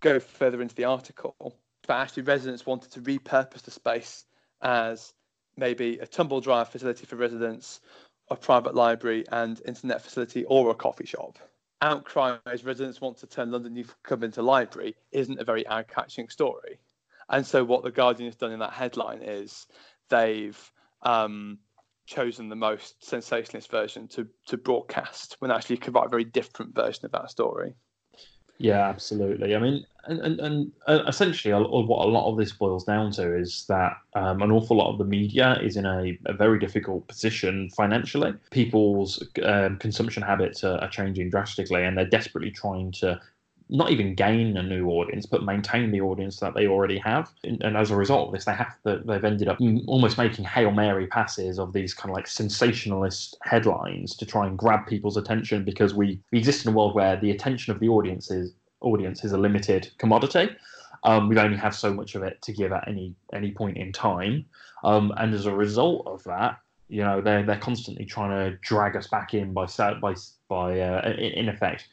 go 0.00 0.18
further 0.18 0.60
into 0.60 0.74
the 0.74 0.84
article, 0.84 1.56
but 1.86 1.94
actually 1.94 2.24
residents 2.24 2.66
wanted 2.66 2.90
to 2.92 3.00
repurpose 3.00 3.62
the 3.62 3.70
space 3.70 4.24
as 4.60 5.12
maybe 5.56 5.98
a 5.98 6.06
tumble 6.06 6.40
dryer 6.40 6.64
facility 6.64 7.06
for 7.06 7.16
residents, 7.16 7.80
a 8.28 8.34
private 8.34 8.74
library 8.74 9.24
and 9.30 9.60
internet 9.66 10.02
facility, 10.02 10.44
or 10.46 10.70
a 10.70 10.74
coffee 10.74 11.06
shop 11.06 11.38
outcry 11.82 12.38
as 12.46 12.64
residents 12.64 13.00
want 13.00 13.18
to 13.18 13.26
turn 13.26 13.50
London 13.50 13.76
Youth 13.76 13.94
Club 14.02 14.22
into 14.22 14.40
library 14.40 14.94
isn't 15.10 15.40
a 15.40 15.44
very 15.44 15.68
eye-catching 15.68 16.28
story. 16.28 16.78
And 17.28 17.44
so 17.44 17.64
what 17.64 17.82
the 17.82 17.90
Guardian 17.90 18.28
has 18.28 18.36
done 18.36 18.52
in 18.52 18.60
that 18.60 18.72
headline 18.72 19.22
is 19.22 19.66
they've 20.08 20.72
um, 21.02 21.58
chosen 22.06 22.48
the 22.48 22.56
most 22.56 23.04
sensationalist 23.04 23.70
version 23.70 24.08
to 24.08 24.28
to 24.46 24.56
broadcast 24.56 25.36
when 25.38 25.50
actually 25.50 25.76
you 25.76 25.80
could 25.80 25.94
write 25.94 26.06
a 26.06 26.10
very 26.10 26.24
different 26.24 26.74
version 26.74 27.04
of 27.04 27.12
that 27.12 27.30
story. 27.30 27.74
Yeah, 28.62 28.88
absolutely. 28.88 29.56
I 29.56 29.58
mean, 29.58 29.84
and, 30.04 30.20
and, 30.20 30.40
and 30.40 30.72
uh, 30.86 31.02
essentially, 31.08 31.52
what 31.52 32.06
a 32.06 32.08
lot 32.08 32.30
of 32.30 32.36
this 32.38 32.52
boils 32.52 32.84
down 32.84 33.10
to 33.12 33.36
is 33.36 33.64
that 33.68 33.96
um, 34.14 34.40
an 34.40 34.52
awful 34.52 34.76
lot 34.76 34.92
of 34.92 34.98
the 34.98 35.04
media 35.04 35.58
is 35.60 35.76
in 35.76 35.84
a, 35.84 36.16
a 36.26 36.32
very 36.32 36.60
difficult 36.60 37.08
position 37.08 37.70
financially. 37.70 38.34
People's 38.52 39.20
um, 39.42 39.78
consumption 39.78 40.22
habits 40.22 40.62
are, 40.62 40.78
are 40.78 40.88
changing 40.88 41.30
drastically, 41.30 41.82
and 41.82 41.98
they're 41.98 42.04
desperately 42.06 42.52
trying 42.52 42.92
to 42.92 43.20
not 43.72 43.90
even 43.90 44.14
gain 44.14 44.54
a 44.58 44.62
new 44.62 44.88
audience, 44.88 45.24
but 45.24 45.44
maintain 45.44 45.90
the 45.90 46.00
audience 46.02 46.38
that 46.40 46.54
they 46.54 46.66
already 46.66 46.98
have. 46.98 47.30
And, 47.42 47.62
and, 47.62 47.74
as 47.74 47.90
a 47.90 47.96
result 47.96 48.28
of 48.28 48.34
this, 48.34 48.44
they 48.44 48.52
have 48.52 48.76
to, 48.82 49.00
they've 49.06 49.24
ended 49.24 49.48
up 49.48 49.58
almost 49.86 50.18
making 50.18 50.44
hail 50.44 50.70
mary 50.70 51.06
passes 51.06 51.58
of 51.58 51.72
these 51.72 51.94
kind 51.94 52.10
of 52.10 52.14
like 52.14 52.26
sensationalist 52.26 53.34
headlines 53.42 54.14
to 54.16 54.26
try 54.26 54.46
and 54.46 54.58
grab 54.58 54.86
people's 54.86 55.16
attention 55.16 55.64
because 55.64 55.94
we, 55.94 56.20
we 56.32 56.38
exist 56.38 56.66
in 56.66 56.72
a 56.72 56.76
world 56.76 56.94
where 56.94 57.18
the 57.18 57.30
attention 57.30 57.72
of 57.72 57.80
the 57.80 57.88
audience 57.88 58.30
is 58.30 58.52
audience 58.82 59.24
is 59.24 59.32
a 59.32 59.38
limited 59.38 59.90
commodity. 59.96 60.50
Um, 61.04 61.28
we 61.28 61.38
only 61.38 61.56
have 61.56 61.74
so 61.74 61.94
much 61.94 62.14
of 62.14 62.22
it 62.22 62.42
to 62.42 62.52
give 62.52 62.72
at 62.72 62.86
any 62.86 63.14
any 63.32 63.52
point 63.52 63.78
in 63.78 63.92
time, 63.92 64.44
um, 64.84 65.12
and 65.16 65.32
as 65.34 65.46
a 65.46 65.54
result 65.54 66.06
of 66.06 66.22
that, 66.24 66.58
you 66.88 67.02
know 67.02 67.20
they're 67.20 67.42
they're 67.44 67.58
constantly 67.58 68.04
trying 68.04 68.30
to 68.30 68.56
drag 68.58 68.96
us 68.96 69.06
back 69.08 69.34
in 69.34 69.52
by 69.52 69.66
by 70.00 70.14
by 70.48 70.80
uh, 70.80 71.12
in 71.16 71.48
effect 71.48 71.88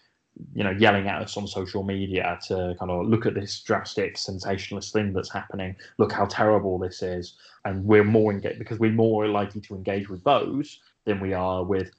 you 0.53 0.63
know, 0.63 0.71
yelling 0.71 1.07
at 1.07 1.21
us 1.21 1.37
on 1.37 1.47
social 1.47 1.83
media 1.83 2.39
to 2.47 2.75
kind 2.79 2.91
of 2.91 3.07
look 3.07 3.25
at 3.25 3.33
this 3.33 3.61
drastic 3.61 4.17
sensationalist 4.17 4.93
thing 4.93 5.13
that's 5.13 5.31
happening. 5.31 5.75
Look 5.97 6.11
how 6.11 6.25
terrible 6.25 6.77
this 6.79 7.01
is, 7.01 7.35
and 7.65 7.83
we're 7.85 8.03
more 8.03 8.31
engaged 8.31 8.59
because 8.59 8.79
we're 8.79 8.91
more 8.91 9.27
likely 9.27 9.61
to 9.61 9.75
engage 9.75 10.09
with 10.09 10.23
those 10.23 10.79
than 11.05 11.19
we 11.19 11.33
are 11.33 11.63
with 11.63 11.91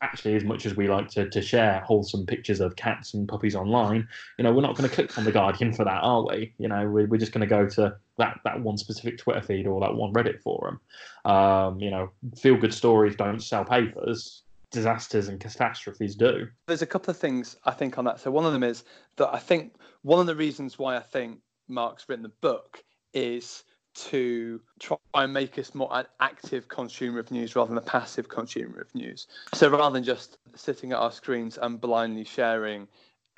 actually 0.00 0.36
as 0.36 0.44
much 0.44 0.64
as 0.64 0.76
we 0.76 0.88
like 0.88 1.08
to, 1.08 1.28
to 1.28 1.42
share 1.42 1.80
wholesome 1.80 2.24
pictures 2.24 2.60
of 2.60 2.76
cats 2.76 3.14
and 3.14 3.26
puppies 3.28 3.56
online 3.56 4.06
you 4.38 4.44
know 4.44 4.52
we're 4.52 4.62
not 4.62 4.76
going 4.76 4.88
to 4.88 4.94
click 4.94 5.18
on 5.18 5.24
the 5.24 5.32
guardian 5.32 5.72
for 5.72 5.84
that 5.84 6.00
are 6.02 6.24
we? 6.24 6.54
You 6.58 6.68
know 6.68 6.88
we're, 6.88 7.06
we're 7.06 7.18
just 7.18 7.32
going 7.32 7.40
to 7.40 7.48
go 7.48 7.68
to 7.70 7.96
that 8.16 8.38
that 8.44 8.60
one 8.60 8.78
specific 8.78 9.18
twitter 9.18 9.42
feed 9.42 9.66
or 9.66 9.80
that 9.80 9.94
one 9.94 10.12
reddit 10.12 10.40
forum. 10.40 10.80
Um, 11.24 11.80
you 11.80 11.90
know 11.90 12.10
feel 12.36 12.56
good 12.56 12.72
stories 12.72 13.16
don't 13.16 13.40
sell 13.40 13.64
papers 13.64 14.42
disasters 14.70 15.28
and 15.28 15.40
catastrophes 15.40 16.14
do. 16.14 16.46
There's 16.66 16.82
a 16.82 16.86
couple 16.86 17.10
of 17.10 17.16
things 17.16 17.56
I 17.64 17.72
think 17.72 17.98
on 17.98 18.04
that. 18.04 18.20
So 18.20 18.30
one 18.30 18.44
of 18.44 18.52
them 18.52 18.62
is 18.62 18.84
that 19.16 19.32
I 19.32 19.38
think 19.38 19.74
one 20.02 20.20
of 20.20 20.26
the 20.26 20.36
reasons 20.36 20.78
why 20.78 20.96
I 20.96 21.00
think 21.00 21.40
Mark's 21.68 22.08
written 22.08 22.22
the 22.22 22.32
book 22.40 22.82
is 23.14 23.64
to 23.94 24.60
try 24.78 24.96
and 25.14 25.32
make 25.32 25.58
us 25.58 25.74
more 25.74 25.88
an 25.92 26.06
active 26.20 26.68
consumer 26.68 27.18
of 27.18 27.30
news 27.30 27.56
rather 27.56 27.68
than 27.68 27.78
a 27.78 27.82
passive 27.82 28.28
consumer 28.28 28.80
of 28.80 28.94
news. 28.94 29.26
So 29.54 29.68
rather 29.68 29.94
than 29.94 30.04
just 30.04 30.38
sitting 30.54 30.92
at 30.92 30.98
our 30.98 31.10
screens 31.10 31.58
and 31.58 31.80
blindly 31.80 32.24
sharing 32.24 32.86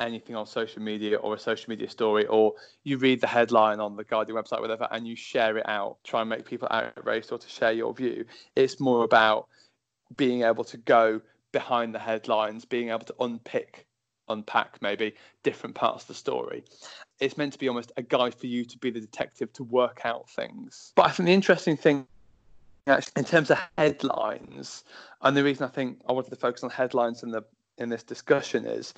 anything 0.00 0.34
on 0.34 0.46
social 0.46 0.82
media 0.82 1.16
or 1.16 1.34
a 1.34 1.38
social 1.38 1.70
media 1.70 1.88
story, 1.88 2.26
or 2.26 2.54
you 2.84 2.98
read 2.98 3.20
the 3.20 3.26
headline 3.26 3.80
on 3.80 3.96
the 3.96 4.04
Guardian 4.04 4.36
website, 4.36 4.60
whatever, 4.60 4.88
and 4.90 5.06
you 5.06 5.14
share 5.14 5.56
it 5.58 5.68
out, 5.68 5.98
try 6.04 6.20
and 6.20 6.30
make 6.30 6.44
people 6.44 6.68
outraged 6.70 7.30
or 7.32 7.38
to 7.38 7.48
share 7.48 7.72
your 7.72 7.94
view. 7.94 8.24
It's 8.56 8.80
more 8.80 9.04
about 9.04 9.48
being 10.16 10.42
able 10.42 10.64
to 10.64 10.76
go 10.76 11.20
behind 11.52 11.94
the 11.94 11.98
headlines, 11.98 12.64
being 12.64 12.90
able 12.90 13.00
to 13.00 13.14
unpick, 13.20 13.86
unpack 14.28 14.80
maybe 14.80 15.14
different 15.42 15.74
parts 15.74 16.04
of 16.04 16.08
the 16.08 16.14
story. 16.14 16.64
It's 17.18 17.36
meant 17.36 17.52
to 17.52 17.58
be 17.58 17.68
almost 17.68 17.92
a 17.96 18.02
guide 18.02 18.34
for 18.34 18.46
you 18.46 18.64
to 18.64 18.78
be 18.78 18.90
the 18.90 19.00
detective 19.00 19.52
to 19.54 19.64
work 19.64 20.02
out 20.04 20.28
things. 20.30 20.92
But 20.94 21.06
I 21.06 21.10
think 21.10 21.26
the 21.26 21.32
interesting 21.32 21.76
thing 21.76 22.06
actually 22.86 23.12
in 23.16 23.24
terms 23.24 23.50
of 23.50 23.58
headlines, 23.76 24.84
and 25.22 25.36
the 25.36 25.44
reason 25.44 25.64
I 25.64 25.68
think 25.68 26.00
I 26.08 26.12
wanted 26.12 26.30
to 26.30 26.36
focus 26.36 26.62
on 26.64 26.70
headlines 26.70 27.22
in 27.22 27.30
the 27.30 27.42
in 27.78 27.88
this 27.88 28.02
discussion 28.02 28.66
is 28.66 28.94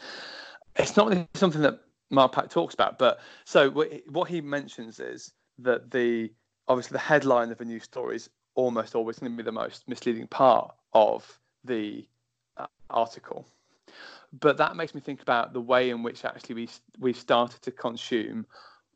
it's 0.76 0.96
not 0.96 1.08
really 1.08 1.28
something 1.34 1.62
that 1.62 1.80
Mark 2.10 2.32
Pack 2.32 2.50
talks 2.50 2.74
about, 2.74 2.98
but 2.98 3.20
so 3.44 3.70
what 3.70 4.28
he 4.28 4.40
mentions 4.40 5.00
is 5.00 5.32
that 5.58 5.90
the 5.90 6.30
obviously 6.68 6.94
the 6.94 7.00
headline 7.00 7.50
of 7.50 7.60
a 7.60 7.64
news 7.64 7.84
story 7.84 8.16
is 8.16 8.30
almost 8.54 8.94
always 8.94 9.18
going 9.18 9.32
to 9.32 9.36
be 9.36 9.42
the 9.42 9.52
most 9.52 9.88
misleading 9.88 10.26
part 10.26 10.74
of 10.92 11.38
the 11.64 12.06
uh, 12.56 12.66
article. 12.90 13.46
But 14.40 14.56
that 14.56 14.76
makes 14.76 14.94
me 14.94 15.00
think 15.00 15.20
about 15.20 15.52
the 15.52 15.60
way 15.60 15.90
in 15.90 16.02
which 16.02 16.24
actually 16.24 16.54
we 16.54 16.68
we've 16.98 17.18
started 17.18 17.60
to 17.62 17.70
consume 17.70 18.46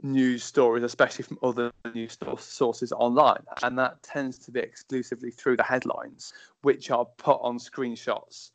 news 0.03 0.45
stories, 0.45 0.85
especially 0.85 1.25
from 1.25 1.39
other 1.43 1.73
news 1.95 2.17
sources 2.39 2.93
online, 2.93 3.45
and 3.63 3.79
that 3.79 4.03
tends 4.03 4.39
to 4.39 4.51
be 4.51 4.61
exclusively 4.61 5.31
through 5.31 5.57
the 5.57 5.63
headlines, 5.63 6.33
which 6.63 6.91
are 6.91 7.05
put 7.17 7.39
on 7.43 7.59
screenshots 7.59 8.51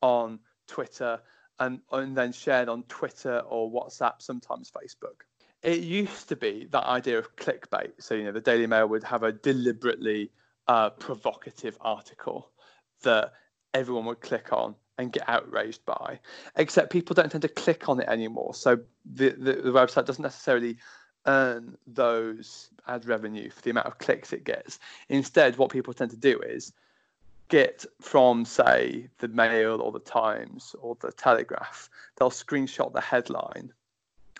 on 0.00 0.38
Twitter 0.66 1.20
and, 1.60 1.80
and 1.92 2.16
then 2.16 2.32
shared 2.32 2.68
on 2.68 2.82
Twitter 2.84 3.40
or 3.40 3.70
WhatsApp, 3.70 4.20
sometimes 4.20 4.70
Facebook. 4.70 5.22
It 5.62 5.80
used 5.80 6.28
to 6.28 6.36
be 6.36 6.66
that 6.72 6.84
idea 6.84 7.18
of 7.18 7.36
clickbait. 7.36 7.92
So, 8.00 8.14
you 8.14 8.24
know, 8.24 8.32
the 8.32 8.40
Daily 8.40 8.66
Mail 8.66 8.88
would 8.88 9.04
have 9.04 9.22
a 9.22 9.32
deliberately 9.32 10.30
a 10.66 10.90
provocative 10.90 11.76
article 11.80 12.51
that 13.02 13.32
everyone 13.74 14.04
would 14.06 14.20
click 14.20 14.52
on 14.52 14.74
and 14.98 15.12
get 15.12 15.28
outraged 15.28 15.84
by. 15.84 16.18
Except 16.56 16.92
people 16.92 17.14
don't 17.14 17.30
tend 17.30 17.42
to 17.42 17.48
click 17.48 17.88
on 17.88 18.00
it 18.00 18.08
anymore. 18.08 18.54
So 18.54 18.78
the, 19.04 19.30
the, 19.30 19.54
the 19.54 19.70
website 19.70 20.06
doesn't 20.06 20.22
necessarily 20.22 20.76
earn 21.26 21.76
those 21.86 22.70
ad 22.86 23.06
revenue 23.06 23.50
for 23.50 23.62
the 23.62 23.70
amount 23.70 23.86
of 23.86 23.98
clicks 23.98 24.32
it 24.32 24.44
gets. 24.44 24.78
Instead, 25.08 25.56
what 25.56 25.70
people 25.70 25.94
tend 25.94 26.10
to 26.10 26.16
do 26.16 26.40
is 26.40 26.72
get 27.48 27.84
from, 28.00 28.44
say, 28.44 29.08
the 29.18 29.28
Mail 29.28 29.80
or 29.80 29.92
the 29.92 30.00
Times 30.00 30.74
or 30.80 30.96
the 31.00 31.12
Telegraph, 31.12 31.90
they'll 32.16 32.30
screenshot 32.30 32.92
the 32.92 33.00
headline 33.00 33.72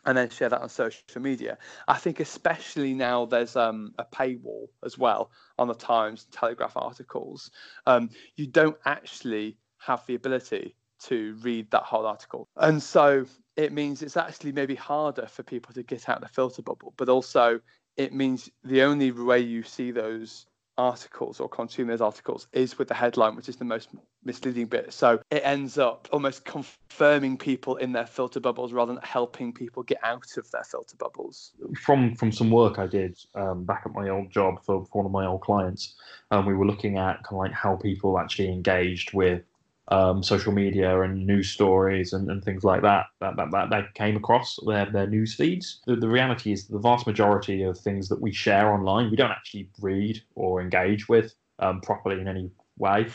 and 0.04 0.16
then 0.16 0.28
share 0.28 0.48
that 0.48 0.60
on 0.60 0.68
social 0.68 1.02
media. 1.20 1.58
I 1.88 1.96
think 1.96 2.20
especially 2.20 2.94
now 2.94 3.26
there's 3.26 3.56
um, 3.56 3.94
a 3.98 4.04
paywall 4.04 4.68
as 4.84 4.98
well 4.98 5.30
on 5.58 5.68
the 5.68 5.74
Times 5.74 6.24
and 6.24 6.32
Telegraph 6.32 6.76
articles. 6.76 7.50
Um, 7.86 8.10
you 8.36 8.46
don't 8.46 8.76
actually 8.84 9.56
have 9.78 10.04
the 10.06 10.14
ability 10.14 10.74
to 11.04 11.36
read 11.42 11.70
that 11.70 11.82
whole 11.82 12.06
article, 12.06 12.48
and 12.56 12.82
so 12.82 13.26
it 13.56 13.72
means 13.72 14.02
it's 14.02 14.16
actually 14.16 14.52
maybe 14.52 14.74
harder 14.74 15.26
for 15.26 15.42
people 15.42 15.74
to 15.74 15.82
get 15.82 16.08
out 16.08 16.16
of 16.16 16.22
the 16.22 16.28
filter 16.28 16.62
bubble. 16.62 16.94
But 16.96 17.08
also, 17.08 17.60
it 17.96 18.12
means 18.12 18.50
the 18.64 18.82
only 18.82 19.12
way 19.12 19.40
you 19.40 19.62
see 19.62 19.90
those 19.90 20.46
articles 20.78 21.40
or 21.40 21.48
consume 21.48 21.88
those 21.88 22.00
articles 22.00 22.46
is 22.52 22.78
with 22.78 22.88
the 22.88 22.94
headline, 22.94 23.36
which 23.36 23.48
is 23.48 23.56
the 23.56 23.64
most 23.64 23.90
misleading 24.24 24.66
bit. 24.66 24.92
So 24.92 25.20
it 25.30 25.42
ends 25.44 25.78
up 25.78 26.08
almost 26.12 26.44
confirming 26.44 27.36
people 27.36 27.76
in 27.76 27.92
their 27.92 28.06
filter 28.06 28.40
bubbles 28.40 28.72
rather 28.72 28.94
than 28.94 29.02
helping 29.02 29.52
people 29.52 29.82
get 29.82 29.98
out 30.02 30.36
of 30.36 30.50
their 30.50 30.64
filter 30.64 30.96
bubbles. 30.96 31.52
From 31.80 32.14
from 32.14 32.32
some 32.32 32.50
work 32.50 32.78
I 32.78 32.86
did 32.86 33.18
um, 33.34 33.64
back 33.64 33.82
at 33.86 33.92
my 33.92 34.08
old 34.08 34.30
job 34.30 34.64
for, 34.64 34.84
for 34.86 35.02
one 35.02 35.06
of 35.06 35.12
my 35.12 35.26
old 35.26 35.40
clients, 35.40 35.94
um, 36.30 36.46
we 36.46 36.54
were 36.54 36.66
looking 36.66 36.98
at 36.98 37.22
kind 37.24 37.32
of 37.32 37.38
like 37.38 37.52
how 37.52 37.76
people 37.76 38.18
actually 38.18 38.48
engaged 38.48 39.12
with 39.12 39.42
um, 39.88 40.22
social 40.22 40.52
media 40.52 41.02
and 41.02 41.26
news 41.26 41.50
stories 41.50 42.12
and, 42.12 42.30
and 42.30 42.44
things 42.44 42.64
like 42.64 42.82
that 42.82 43.06
that, 43.20 43.36
that, 43.36 43.70
that 43.70 43.94
came 43.94 44.16
across 44.16 44.58
their, 44.66 44.86
their 44.86 45.06
news 45.06 45.34
feeds. 45.34 45.80
The, 45.86 45.96
the 45.96 46.08
reality 46.08 46.52
is 46.52 46.66
the 46.66 46.78
vast 46.78 47.06
majority 47.06 47.62
of 47.62 47.78
things 47.78 48.08
that 48.08 48.20
we 48.20 48.32
share 48.32 48.72
online, 48.72 49.10
we 49.10 49.16
don't 49.16 49.30
actually 49.30 49.68
read 49.80 50.22
or 50.34 50.60
engage 50.60 51.08
with 51.08 51.34
um, 51.58 51.80
properly 51.80 52.20
in 52.20 52.28
any 52.28 52.50
way. 52.82 53.06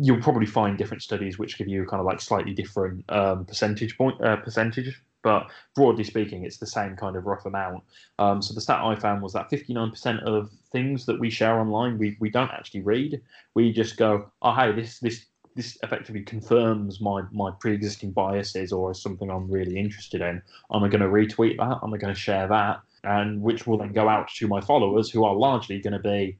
You'll 0.00 0.20
probably 0.20 0.46
find 0.46 0.76
different 0.76 1.02
studies 1.04 1.38
which 1.38 1.56
give 1.58 1.68
you 1.68 1.86
kind 1.86 2.00
of 2.00 2.06
like 2.06 2.20
slightly 2.20 2.52
different 2.52 3.04
um, 3.08 3.44
percentage 3.44 3.96
point 3.96 4.20
uh, 4.24 4.36
percentage, 4.36 5.00
but 5.22 5.50
broadly 5.76 6.04
speaking, 6.04 6.44
it's 6.44 6.58
the 6.58 6.66
same 6.66 6.96
kind 6.96 7.14
of 7.16 7.26
rough 7.26 7.46
amount. 7.46 7.84
Um, 8.18 8.40
so 8.42 8.54
the 8.54 8.60
stat 8.60 8.80
I 8.82 8.94
found 8.96 9.22
was 9.22 9.34
that 9.34 9.50
59% 9.50 10.22
of 10.24 10.50
things 10.72 11.06
that 11.06 11.20
we 11.20 11.30
share 11.30 11.60
online, 11.60 11.98
we, 11.98 12.16
we 12.20 12.30
don't 12.30 12.50
actually 12.50 12.80
read. 12.80 13.20
We 13.54 13.72
just 13.72 13.96
go, 13.96 14.30
oh 14.42 14.54
hey, 14.54 14.72
this 14.72 14.98
this 14.98 15.26
this 15.56 15.76
effectively 15.82 16.22
confirms 16.22 17.00
my 17.00 17.22
my 17.32 17.50
pre-existing 17.60 18.12
biases 18.12 18.72
or 18.72 18.94
something 18.94 19.30
I'm 19.30 19.50
really 19.50 19.76
interested 19.78 20.20
in. 20.20 20.42
Am 20.72 20.84
I 20.84 20.88
going 20.88 21.02
to 21.02 21.08
retweet 21.08 21.58
that? 21.58 21.80
Am 21.82 21.92
I 21.92 21.98
going 21.98 22.14
to 22.14 22.20
share 22.20 22.48
that? 22.48 22.80
And 23.04 23.42
which 23.42 23.66
will 23.66 23.78
then 23.78 23.92
go 23.92 24.08
out 24.08 24.28
to 24.36 24.48
my 24.48 24.60
followers, 24.60 25.10
who 25.10 25.24
are 25.24 25.34
largely 25.34 25.80
going 25.80 25.94
to 25.94 25.98
be, 25.98 26.38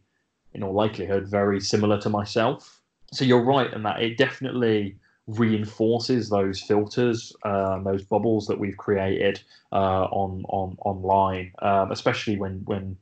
in 0.54 0.62
all 0.62 0.74
likelihood, 0.74 1.28
very 1.28 1.60
similar 1.60 2.00
to 2.00 2.08
myself. 2.08 2.80
So 3.12 3.24
you're 3.24 3.44
right 3.44 3.72
in 3.72 3.82
that 3.82 4.02
it 4.02 4.16
definitely 4.16 4.96
reinforces 5.26 6.28
those 6.28 6.60
filters, 6.60 7.32
um, 7.44 7.84
those 7.84 8.02
bubbles 8.02 8.46
that 8.46 8.58
we've 8.58 8.76
created 8.76 9.42
uh, 9.72 10.04
on 10.04 10.44
on 10.48 10.76
online, 10.84 11.52
um, 11.60 11.92
especially 11.92 12.36
when 12.36 12.62
when 12.64 12.96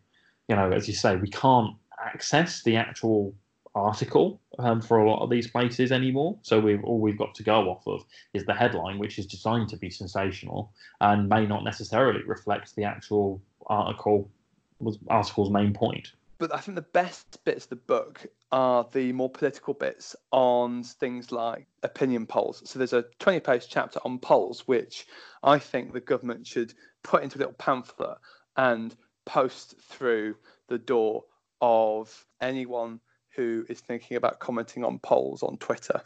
you 0.49 0.57
know, 0.57 0.71
as 0.73 0.89
you 0.89 0.95
say, 0.95 1.17
we 1.17 1.29
can't 1.29 1.75
access 2.03 2.63
the 2.63 2.77
actual 2.77 3.35
article 3.75 4.41
um, 4.59 4.81
for 4.81 4.99
a 4.99 5.09
lot 5.09 5.23
of 5.23 5.31
these 5.31 5.47
places 5.47 5.93
anymore. 5.93 6.39
So 6.43 6.59
we've 6.59 6.83
all 6.85 7.01
we've 7.01 7.19
got 7.19 7.35
to 7.37 7.43
go 7.43 7.71
off 7.71 7.87
of 7.87 8.05
is 8.35 8.45
the 8.45 8.55
headline, 8.55 8.99
which 8.99 9.19
is 9.19 9.27
designed 9.27 9.69
to 9.71 9.77
be 9.77 9.91
sensational 9.91 10.73
and 11.01 11.29
may 11.29 11.47
not 11.47 11.65
necessarily 11.65 12.23
reflect 12.25 12.75
the 12.75 12.85
actual 12.85 13.41
article 13.67 14.31
was 14.81 14.99
article's 15.09 15.51
main 15.51 15.73
point. 15.73 16.13
But 16.39 16.55
I 16.55 16.59
think 16.59 16.77
the 16.77 16.83
best 16.83 17.45
bits 17.45 17.65
of 17.65 17.71
the 17.71 17.77
book 17.77 18.25
are 18.53 18.87
the 18.93 19.13
more 19.13 19.29
political 19.29 19.75
bits 19.75 20.15
on 20.31 20.85
things 20.85 21.33
like 21.33 21.67
opinion 21.83 22.27
polls. 22.27 22.63
So 22.65 22.79
there's 22.79 22.93
a 22.93 23.07
20 23.19 23.41
page 23.41 23.69
chapter 23.69 23.99
on 24.05 24.19
polls, 24.19 24.67
which 24.67 25.07
I 25.43 25.59
think 25.59 25.93
the 25.93 26.01
government 26.01 26.47
should 26.47 26.75
put 27.03 27.23
into 27.23 27.39
a 27.39 27.41
little 27.41 27.55
pamphlet 27.55 28.19
and 28.57 28.95
post 29.27 29.75
through 29.81 30.37
the 30.69 30.79
door 30.79 31.25
of 31.61 32.27
anyone 32.41 33.01
who 33.35 33.65
is 33.69 33.81
thinking 33.81 34.17
about 34.17 34.41
commenting 34.41 34.85
on 34.85 34.99
polls 34.99 35.43
on 35.43 35.57
Twitter, 35.59 36.01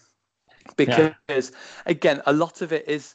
because 0.76 1.12
yeah. 1.28 1.42
again, 1.86 2.22
a 2.26 2.32
lot 2.32 2.62
of 2.62 2.72
it 2.72 2.88
is 2.88 3.14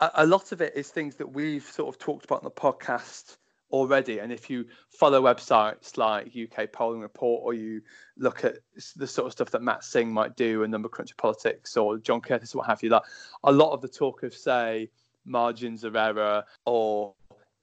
a, 0.00 0.10
a 0.16 0.26
lot 0.26 0.52
of 0.52 0.60
it 0.60 0.74
is 0.76 0.88
things 0.88 1.16
that 1.16 1.32
we've 1.32 1.64
sort 1.64 1.94
of 1.94 1.98
talked 1.98 2.24
about 2.24 2.42
in 2.42 2.44
the 2.44 2.50
podcast 2.50 3.36
already. 3.74 4.20
And 4.20 4.32
if 4.32 4.48
you 4.48 4.64
follow 4.88 5.20
websites 5.20 5.96
like 5.96 6.32
UK 6.36 6.70
Polling 6.70 7.00
Report, 7.00 7.42
or 7.44 7.54
you 7.54 7.82
look 8.16 8.44
at 8.44 8.58
the 8.94 9.06
sort 9.06 9.26
of 9.26 9.32
stuff 9.32 9.50
that 9.50 9.62
Matt 9.62 9.82
Singh 9.82 10.12
might 10.12 10.36
do 10.36 10.62
and 10.62 10.70
Number 10.70 10.88
Cruncher 10.88 11.16
Politics, 11.16 11.76
or 11.76 11.98
John 11.98 12.20
Curtice, 12.20 12.54
what 12.54 12.66
have 12.66 12.82
you, 12.84 12.88
that 12.90 13.02
a 13.42 13.50
lot 13.50 13.72
of 13.72 13.80
the 13.80 13.88
talk 13.88 14.22
of 14.22 14.32
say 14.32 14.88
margins 15.26 15.82
of 15.82 15.96
error 15.96 16.44
or 16.66 17.14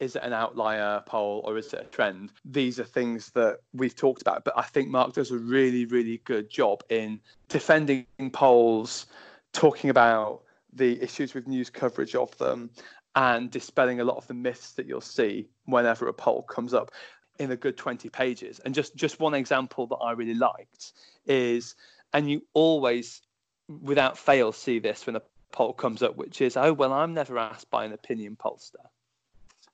is 0.01 0.15
it 0.15 0.23
an 0.23 0.33
outlier 0.33 1.01
poll 1.05 1.41
or 1.45 1.57
is 1.57 1.73
it 1.73 1.81
a 1.81 1.85
trend? 1.85 2.33
These 2.43 2.77
are 2.79 2.83
things 2.83 3.29
that 3.31 3.59
we've 3.73 3.95
talked 3.95 4.21
about, 4.21 4.43
but 4.43 4.57
I 4.57 4.63
think 4.63 4.89
Mark 4.89 5.13
does 5.13 5.31
a 5.31 5.37
really, 5.37 5.85
really 5.85 6.19
good 6.25 6.49
job 6.49 6.83
in 6.89 7.21
defending 7.47 8.05
polls, 8.33 9.05
talking 9.53 9.89
about 9.89 10.41
the 10.73 11.01
issues 11.01 11.33
with 11.33 11.47
news 11.47 11.69
coverage 11.69 12.15
of 12.15 12.35
them, 12.37 12.69
and 13.15 13.51
dispelling 13.51 13.99
a 13.99 14.03
lot 14.03 14.17
of 14.17 14.27
the 14.27 14.33
myths 14.33 14.73
that 14.73 14.85
you'll 14.85 15.01
see 15.01 15.49
whenever 15.65 16.07
a 16.07 16.13
poll 16.13 16.43
comes 16.43 16.73
up 16.73 16.91
in 17.39 17.51
a 17.51 17.55
good 17.55 17.77
20 17.77 18.09
pages. 18.09 18.59
And 18.59 18.73
just 18.73 18.95
just 18.95 19.19
one 19.19 19.33
example 19.33 19.87
that 19.87 19.97
I 19.97 20.11
really 20.13 20.35
liked 20.35 20.93
is, 21.25 21.75
and 22.13 22.29
you 22.29 22.43
always, 22.53 23.21
without 23.67 24.17
fail, 24.17 24.51
see 24.51 24.79
this 24.79 25.05
when 25.05 25.15
a 25.15 25.21
poll 25.51 25.73
comes 25.73 26.03
up, 26.03 26.15
which 26.15 26.41
is, 26.41 26.55
oh 26.55 26.73
well, 26.73 26.93
I'm 26.93 27.13
never 27.13 27.37
asked 27.37 27.69
by 27.69 27.85
an 27.85 27.93
opinion 27.93 28.37
pollster. 28.37 28.85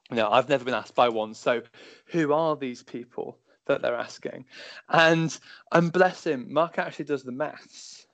No, 0.10 0.30
I've 0.30 0.50
never 0.50 0.63
been 0.63 0.73
asked 0.73 0.95
by 0.95 1.10
one. 1.10 1.34
So, 1.34 1.62
who 2.08 2.32
are 2.32 2.56
these 2.56 2.82
people 2.82 3.38
that 3.65 3.82
they're 3.82 3.95
asking? 3.95 4.45
And 4.89 5.38
and 5.71 5.91
bless 5.91 6.26
him, 6.26 6.54
Mark 6.54 6.80
actually 6.80 7.06
does 7.06 7.23
the 7.23 7.32
maths. 7.32 8.08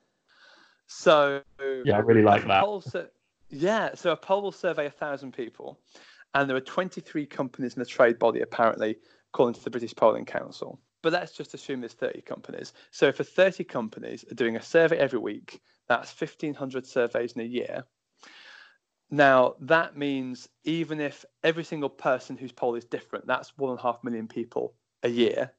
So 0.88 1.42
yeah, 1.60 1.98
I 1.98 2.00
really 2.00 2.24
like 2.24 2.46
that. 2.48 2.66
Sur- 2.82 3.10
yeah, 3.54 3.94
so 3.96 4.12
a 4.12 4.18
poll 4.18 4.42
will 4.42 4.52
survey 4.52 4.88
a 4.88 4.92
thousand 4.92 5.34
people, 5.34 5.80
and 6.34 6.50
there 6.50 6.58
are 6.58 6.62
23 6.62 7.26
companies 7.28 7.76
in 7.76 7.80
the 7.80 7.86
trade 7.86 8.18
body 8.18 8.42
apparently, 8.42 8.98
according 9.34 9.54
to 9.54 9.64
the 9.64 9.70
British 9.70 9.96
Polling 9.96 10.26
Council. 10.26 10.80
But 11.04 11.14
let's 11.14 11.34
just 11.34 11.54
assume 11.54 11.82
there's 11.82 11.94
30 11.94 12.22
companies. 12.22 12.74
So 12.92 13.12
for 13.12 13.24
30 13.24 13.64
companies 13.66 14.26
are 14.32 14.36
doing 14.36 14.56
a 14.56 14.62
survey 14.62 14.98
every 14.98 15.20
week, 15.20 15.62
that's 15.88 16.20
1,500 16.20 16.88
surveys 16.88 17.34
in 17.34 17.42
a 17.42 17.46
year. 17.46 17.84
Now, 19.12 19.56
that 19.60 19.96
means 19.96 20.50
even 20.64 21.00
if 21.00 21.24
every 21.44 21.64
single 21.64 21.90
person 21.90 22.38
whose 22.38 22.52
poll 22.52 22.74
is 22.74 22.86
different, 22.86 23.28
that's 23.28 23.56
one 23.58 23.70
and 23.70 23.80
a 23.80 23.84
half 23.84 24.04
million 24.04 24.28
people 24.28 24.74
a 25.04 25.10
year. 25.10 25.52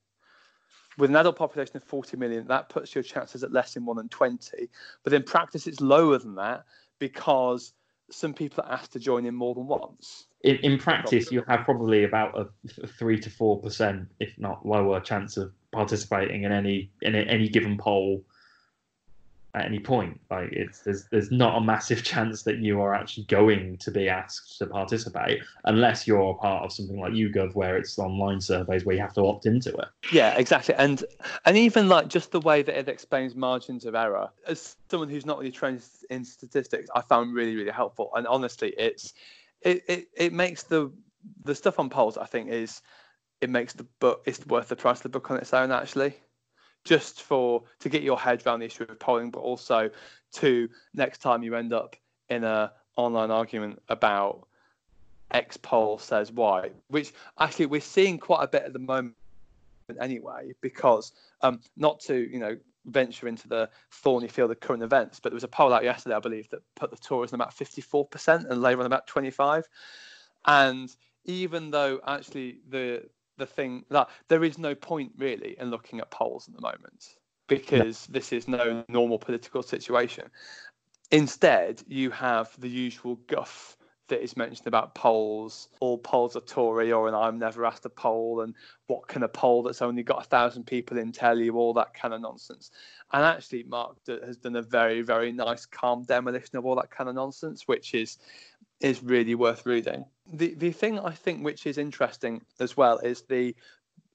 With 0.98 1.10
an 1.10 1.16
adult 1.16 1.36
population 1.36 1.76
of 1.76 1.84
40 1.84 2.16
million, 2.16 2.48
that 2.48 2.68
puts 2.68 2.94
your 2.94 3.04
chances 3.04 3.44
at 3.44 3.52
less 3.52 3.74
than 3.74 3.84
one 3.84 4.00
in 4.00 4.08
20. 4.08 4.68
But 5.04 5.12
in 5.12 5.22
practice, 5.22 5.66
it's 5.66 5.80
lower 5.80 6.18
than 6.18 6.34
that 6.36 6.64
because 6.98 7.72
some 8.10 8.34
people 8.34 8.64
are 8.64 8.72
asked 8.72 8.92
to 8.92 8.98
join 8.98 9.26
in 9.26 9.34
more 9.34 9.54
than 9.54 9.66
once. 9.66 10.26
In, 10.42 10.56
in 10.56 10.78
practice, 10.78 11.32
you 11.32 11.42
have 11.48 11.64
probably 11.64 12.04
about 12.04 12.38
a 12.38 12.86
three 12.86 13.18
to 13.20 13.30
four 13.30 13.60
percent, 13.60 14.08
if 14.20 14.38
not 14.38 14.66
lower, 14.66 15.00
chance 15.00 15.36
of 15.36 15.52
participating 15.72 16.44
in 16.44 16.52
any 16.52 16.90
in 17.02 17.14
any 17.14 17.48
given 17.48 17.78
poll 17.78 18.24
at 19.54 19.64
any 19.64 19.78
point. 19.78 20.20
Like 20.30 20.52
it's 20.52 20.80
there's 20.80 21.04
there's 21.10 21.30
not 21.30 21.56
a 21.56 21.60
massive 21.60 22.02
chance 22.04 22.42
that 22.42 22.58
you 22.58 22.80
are 22.80 22.94
actually 22.94 23.24
going 23.24 23.78
to 23.78 23.90
be 23.90 24.08
asked 24.08 24.58
to 24.58 24.66
participate 24.66 25.42
unless 25.64 26.06
you're 26.06 26.34
part 26.34 26.64
of 26.64 26.72
something 26.72 26.98
like 26.98 27.12
YouGov 27.12 27.54
where 27.54 27.76
it's 27.76 27.98
online 27.98 28.40
surveys 28.40 28.84
where 28.84 28.96
you 28.96 29.02
have 29.02 29.14
to 29.14 29.22
opt 29.26 29.46
into 29.46 29.70
it. 29.70 29.88
Yeah, 30.12 30.34
exactly. 30.36 30.74
And 30.74 31.04
and 31.44 31.56
even 31.56 31.88
like 31.88 32.08
just 32.08 32.32
the 32.32 32.40
way 32.40 32.62
that 32.62 32.76
it 32.76 32.88
explains 32.88 33.34
margins 33.34 33.84
of 33.84 33.94
error. 33.94 34.28
As 34.46 34.76
someone 34.90 35.08
who's 35.08 35.26
not 35.26 35.38
really 35.38 35.52
trained 35.52 35.82
in 36.10 36.24
statistics, 36.24 36.90
I 36.94 37.00
found 37.02 37.34
really, 37.34 37.54
really 37.54 37.70
helpful. 37.70 38.10
And 38.14 38.26
honestly, 38.26 38.74
it's 38.76 39.14
it, 39.62 39.82
it, 39.88 40.08
it 40.16 40.32
makes 40.32 40.64
the 40.64 40.92
the 41.44 41.54
stuff 41.54 41.78
on 41.78 41.88
polls 41.88 42.18
I 42.18 42.26
think 42.26 42.50
is 42.50 42.82
it 43.40 43.48
makes 43.50 43.72
the 43.72 43.84
book 44.00 44.22
it's 44.26 44.44
worth 44.46 44.68
the 44.68 44.76
price 44.76 44.98
of 44.98 45.04
the 45.04 45.08
book 45.08 45.30
on 45.30 45.38
its 45.38 45.54
own 45.54 45.72
actually 45.72 46.14
just 46.84 47.22
for 47.22 47.62
to 47.80 47.88
get 47.88 48.02
your 48.02 48.18
head 48.18 48.42
around 48.46 48.60
the 48.60 48.66
issue 48.66 48.84
of 48.88 48.98
polling, 48.98 49.30
but 49.30 49.40
also 49.40 49.90
to 50.32 50.68
next 50.94 51.18
time 51.18 51.42
you 51.42 51.54
end 51.54 51.72
up 51.72 51.96
in 52.28 52.44
a 52.44 52.72
online 52.96 53.30
argument 53.30 53.80
about 53.88 54.46
X 55.30 55.56
poll 55.56 55.98
says 55.98 56.30
Y, 56.30 56.70
which 56.88 57.12
actually 57.38 57.66
we're 57.66 57.80
seeing 57.80 58.18
quite 58.18 58.44
a 58.44 58.48
bit 58.48 58.62
at 58.62 58.72
the 58.72 58.78
moment 58.78 59.14
anyway, 60.00 60.52
because 60.60 61.12
um, 61.42 61.60
not 61.76 62.00
to 62.00 62.14
you 62.14 62.38
know 62.38 62.56
venture 62.86 63.28
into 63.28 63.48
the 63.48 63.68
thorny 63.90 64.28
field 64.28 64.50
of 64.50 64.60
current 64.60 64.82
events, 64.82 65.18
but 65.20 65.30
there 65.30 65.36
was 65.36 65.44
a 65.44 65.48
poll 65.48 65.72
out 65.72 65.84
yesterday, 65.84 66.14
I 66.14 66.20
believe, 66.20 66.48
that 66.50 66.60
put 66.74 66.90
the 66.90 66.96
Tories 66.96 67.32
on 67.32 67.40
about 67.40 67.54
54% 67.54 68.50
and 68.50 68.62
Labour 68.62 68.80
on 68.80 68.86
about 68.86 69.06
25. 69.06 69.66
And 70.46 70.94
even 71.24 71.70
though 71.70 72.00
actually 72.06 72.58
the 72.68 73.04
the 73.36 73.46
thing 73.46 73.84
that 73.90 74.08
there 74.28 74.44
is 74.44 74.58
no 74.58 74.74
point 74.74 75.12
really 75.18 75.56
in 75.58 75.70
looking 75.70 76.00
at 76.00 76.10
polls 76.10 76.48
at 76.48 76.54
the 76.54 76.60
moment 76.60 77.16
because 77.46 78.08
no. 78.08 78.12
this 78.12 78.32
is 78.32 78.48
no 78.48 78.84
normal 78.88 79.18
political 79.18 79.62
situation. 79.62 80.24
Instead, 81.10 81.82
you 81.86 82.10
have 82.10 82.50
the 82.58 82.68
usual 82.68 83.16
guff 83.26 83.76
that 84.08 84.22
is 84.22 84.36
mentioned 84.36 84.66
about 84.66 84.94
polls. 84.94 85.68
All 85.80 85.96
polls 85.96 86.36
are 86.36 86.40
Tory, 86.40 86.92
or 86.92 87.08
an 87.08 87.14
I'm 87.14 87.38
never 87.38 87.64
asked 87.64 87.86
a 87.86 87.90
poll, 87.90 88.42
and 88.42 88.54
what 88.86 89.06
can 89.08 89.22
a 89.22 89.28
poll 89.28 89.62
that's 89.62 89.82
only 89.82 90.02
got 90.02 90.24
a 90.24 90.28
thousand 90.28 90.66
people 90.66 90.98
in 90.98 91.12
tell 91.12 91.38
you? 91.38 91.56
All 91.56 91.72
that 91.74 91.94
kind 91.94 92.12
of 92.12 92.20
nonsense. 92.20 92.70
And 93.12 93.24
actually, 93.24 93.62
Mark 93.64 93.96
has 94.06 94.36
done 94.36 94.56
a 94.56 94.62
very, 94.62 95.02
very 95.02 95.32
nice, 95.32 95.64
calm 95.64 96.04
demolition 96.04 96.58
of 96.58 96.66
all 96.66 96.76
that 96.76 96.90
kind 96.90 97.08
of 97.08 97.14
nonsense, 97.14 97.66
which 97.66 97.94
is 97.94 98.18
is 98.84 99.02
really 99.02 99.34
worth 99.34 99.64
reading. 99.64 100.04
The 100.30 100.54
the 100.54 100.70
thing 100.70 100.98
I 100.98 101.12
think 101.12 101.42
which 101.42 101.66
is 101.66 101.78
interesting 101.78 102.42
as 102.60 102.76
well 102.76 102.98
is 102.98 103.22
the 103.22 103.56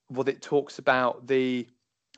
what 0.10 0.30
it 0.30 0.44
talks 0.44 0.78
about 0.78 1.26
the 1.26 1.68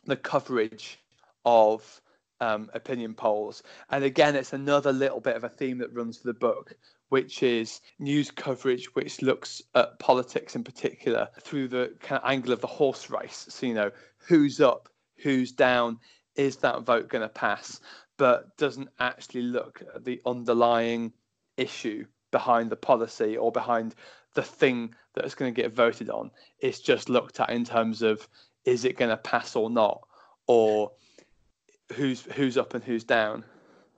the 0.06 0.18
coverage 0.18 1.00
of 1.46 2.02
um, 2.42 2.70
opinion 2.74 3.14
polls. 3.14 3.64
And 3.90 4.04
again, 4.04 4.36
it's 4.36 4.52
another 4.52 4.92
little 4.92 5.22
bit 5.22 5.38
of 5.38 5.46
a 5.46 5.50
theme 5.50 5.78
that 5.78 5.94
runs 5.94 6.18
through 6.18 6.34
the 6.34 6.40
book, 6.40 6.74
which 7.08 7.42
is 7.42 7.80
news 8.00 8.32
coverage 8.32 8.94
which 8.96 9.22
looks 9.22 9.62
at 9.74 10.00
politics 10.00 10.56
in 10.56 10.64
particular 10.64 11.30
through 11.40 11.70
the 11.70 11.96
kind 12.02 12.22
of 12.22 12.30
angle 12.30 12.52
of 12.52 12.60
the 12.60 12.68
horse 12.68 13.10
race. 13.10 13.46
So, 13.48 13.66
you 13.66 13.76
know, 13.76 13.92
who's 14.18 14.60
up, 14.60 14.90
who's 15.18 15.54
down, 15.54 16.00
is 16.36 16.58
that 16.58 16.82
vote 16.82 17.08
going 17.08 17.22
to 17.22 17.30
pass? 17.30 17.80
But 18.18 18.58
doesn't 18.58 18.90
actually 19.00 19.44
look 19.44 19.84
at 19.96 20.04
the 20.04 20.22
underlying 20.26 21.14
issue 21.58 22.06
behind 22.32 22.70
the 22.70 22.76
policy 22.76 23.38
or 23.38 23.52
behind 23.52 23.96
the 24.34 24.42
thing 24.42 24.96
that 25.14 25.26
is 25.26 25.36
going 25.36 25.54
to 25.54 25.62
get 25.62 25.74
voted 25.74 26.10
on. 26.10 26.32
It's 26.60 26.80
just 26.80 27.10
looked 27.10 27.40
at 27.40 27.50
in 27.50 27.66
terms 27.66 28.02
of 28.02 28.28
is 28.66 28.86
it 28.86 28.98
going 28.98 29.10
to 29.10 29.18
pass 29.18 29.56
or 29.56 29.70
not, 29.70 30.02
or 30.48 30.92
who's 31.94 32.22
who's 32.34 32.58
up 32.58 32.74
and 32.74 32.84
who's 32.84 33.04
down. 33.04 33.44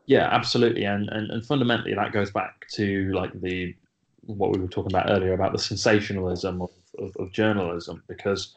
Yeah, 0.05 0.27
absolutely, 0.31 0.85
and, 0.85 1.09
and 1.09 1.29
and 1.31 1.45
fundamentally 1.45 1.93
that 1.93 2.11
goes 2.11 2.31
back 2.31 2.67
to 2.73 3.11
like 3.13 3.31
the 3.41 3.75
what 4.25 4.51
we 4.51 4.59
were 4.59 4.67
talking 4.67 4.91
about 4.91 5.09
earlier 5.09 5.33
about 5.33 5.51
the 5.51 5.59
sensationalism 5.59 6.61
of, 6.61 6.69
of, 6.97 7.15
of 7.17 7.31
journalism 7.31 8.01
because 8.07 8.55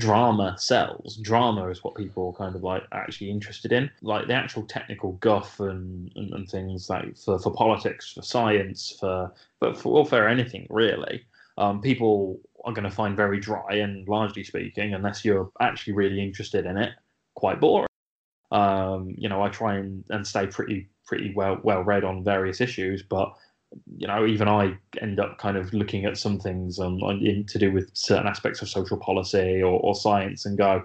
drama 0.00 0.56
sells. 0.58 1.16
Drama 1.18 1.68
is 1.68 1.84
what 1.84 1.94
people 1.94 2.32
kind 2.32 2.56
of 2.56 2.62
like 2.62 2.82
actually 2.92 3.30
interested 3.30 3.70
in. 3.70 3.90
Like 4.02 4.26
the 4.26 4.34
actual 4.34 4.64
technical 4.64 5.12
guff 5.12 5.60
and, 5.60 6.10
and, 6.16 6.32
and 6.32 6.48
things 6.48 6.90
like 6.90 7.16
for, 7.16 7.38
for 7.38 7.52
politics, 7.52 8.12
for 8.12 8.22
science, 8.22 8.96
for 8.98 9.32
but 9.60 9.78
for 9.78 9.92
welfare, 9.92 10.26
anything 10.28 10.66
really. 10.70 11.24
Um, 11.58 11.80
people 11.80 12.40
are 12.64 12.72
going 12.72 12.88
to 12.88 12.90
find 12.90 13.16
very 13.16 13.38
dry 13.38 13.74
and 13.74 14.08
largely 14.08 14.42
speaking, 14.42 14.94
unless 14.94 15.24
you're 15.24 15.50
actually 15.60 15.92
really 15.92 16.22
interested 16.22 16.66
in 16.66 16.76
it, 16.76 16.92
quite 17.34 17.60
boring. 17.60 17.86
Um, 18.50 19.14
you 19.16 19.28
know, 19.28 19.42
I 19.42 19.48
try 19.50 19.76
and, 19.76 20.04
and 20.10 20.26
stay 20.26 20.46
pretty 20.46 20.88
pretty 21.06 21.32
well 21.34 21.58
well 21.62 21.82
read 21.82 22.04
on 22.04 22.24
various 22.24 22.60
issues, 22.60 23.02
but 23.02 23.34
you 23.96 24.06
know, 24.06 24.26
even 24.26 24.48
I 24.48 24.76
end 25.00 25.20
up 25.20 25.38
kind 25.38 25.56
of 25.56 25.72
looking 25.72 26.04
at 26.04 26.16
some 26.16 26.38
things 26.38 26.78
um, 26.78 26.98
in, 27.02 27.44
to 27.46 27.58
do 27.58 27.72
with 27.72 27.90
certain 27.94 28.26
aspects 28.26 28.62
of 28.62 28.68
social 28.68 28.96
policy 28.96 29.62
or, 29.62 29.80
or 29.80 29.94
science 29.94 30.44
and 30.44 30.58
go, 30.58 30.84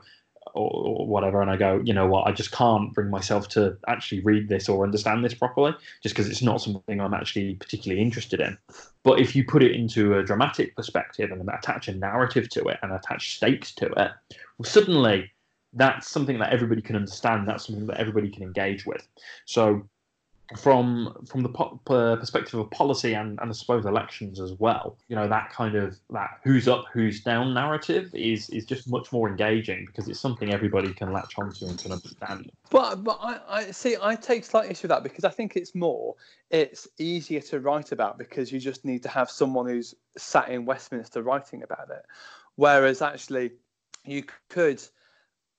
or, 0.53 0.71
or, 0.71 1.07
whatever, 1.07 1.41
and 1.41 1.49
I 1.49 1.57
go, 1.57 1.81
you 1.83 1.93
know 1.93 2.05
what, 2.05 2.27
I 2.27 2.31
just 2.31 2.51
can't 2.51 2.93
bring 2.93 3.09
myself 3.09 3.49
to 3.49 3.77
actually 3.87 4.21
read 4.21 4.47
this 4.47 4.69
or 4.69 4.83
understand 4.83 5.23
this 5.25 5.33
properly, 5.33 5.73
just 6.01 6.15
because 6.15 6.29
it's 6.29 6.41
not 6.41 6.61
something 6.61 7.01
I'm 7.01 7.13
actually 7.13 7.55
particularly 7.55 8.01
interested 8.01 8.39
in. 8.39 8.57
But 9.03 9.19
if 9.19 9.35
you 9.35 9.43
put 9.43 9.63
it 9.63 9.71
into 9.71 10.17
a 10.17 10.23
dramatic 10.23 10.75
perspective 10.75 11.31
and 11.31 11.47
attach 11.49 11.87
a 11.87 11.95
narrative 11.95 12.49
to 12.49 12.65
it 12.65 12.77
and 12.83 12.91
attach 12.91 13.35
stakes 13.37 13.73
to 13.75 13.87
it, 13.87 14.11
well, 14.57 14.63
suddenly 14.63 15.31
that's 15.73 16.09
something 16.09 16.39
that 16.39 16.53
everybody 16.53 16.81
can 16.81 16.95
understand. 16.95 17.47
That's 17.47 17.67
something 17.67 17.87
that 17.87 17.99
everybody 17.99 18.29
can 18.29 18.43
engage 18.43 18.85
with. 18.85 19.05
So, 19.45 19.87
from 20.57 21.15
from 21.27 21.41
the 21.41 21.49
po- 21.49 21.79
perspective 21.85 22.59
of 22.59 22.69
policy 22.69 23.13
and, 23.13 23.39
and 23.41 23.49
I 23.49 23.53
suppose 23.53 23.85
elections 23.85 24.39
as 24.39 24.53
well, 24.53 24.97
you 25.07 25.15
know 25.15 25.27
that 25.27 25.51
kind 25.51 25.75
of 25.75 25.97
that 26.11 26.39
who's 26.43 26.67
up, 26.67 26.85
who's 26.93 27.21
down 27.21 27.53
narrative 27.53 28.13
is 28.13 28.49
is 28.49 28.65
just 28.65 28.87
much 28.87 29.11
more 29.11 29.27
engaging 29.27 29.85
because 29.87 30.07
it's 30.07 30.19
something 30.19 30.53
everybody 30.53 30.93
can 30.93 31.11
latch 31.11 31.33
onto 31.37 31.65
and 31.65 31.79
can 31.79 31.91
understand. 31.91 32.51
But 32.69 33.03
but 33.03 33.19
I, 33.21 33.39
I 33.49 33.71
see 33.71 33.97
I 34.01 34.15
take 34.15 34.45
slight 34.45 34.69
issue 34.69 34.83
with 34.83 34.89
that 34.89 35.03
because 35.03 35.23
I 35.23 35.29
think 35.29 35.55
it's 35.55 35.73
more 35.73 36.15
it's 36.51 36.87
easier 36.99 37.41
to 37.41 37.59
write 37.59 37.91
about 37.91 38.17
because 38.17 38.51
you 38.51 38.59
just 38.59 38.85
need 38.85 39.03
to 39.03 39.09
have 39.09 39.31
someone 39.31 39.67
who's 39.67 39.95
sat 40.17 40.49
in 40.49 40.65
Westminster 40.65 41.23
writing 41.23 41.63
about 41.63 41.89
it, 41.89 42.05
whereas 42.55 43.01
actually 43.01 43.51
you 44.05 44.23
could 44.49 44.81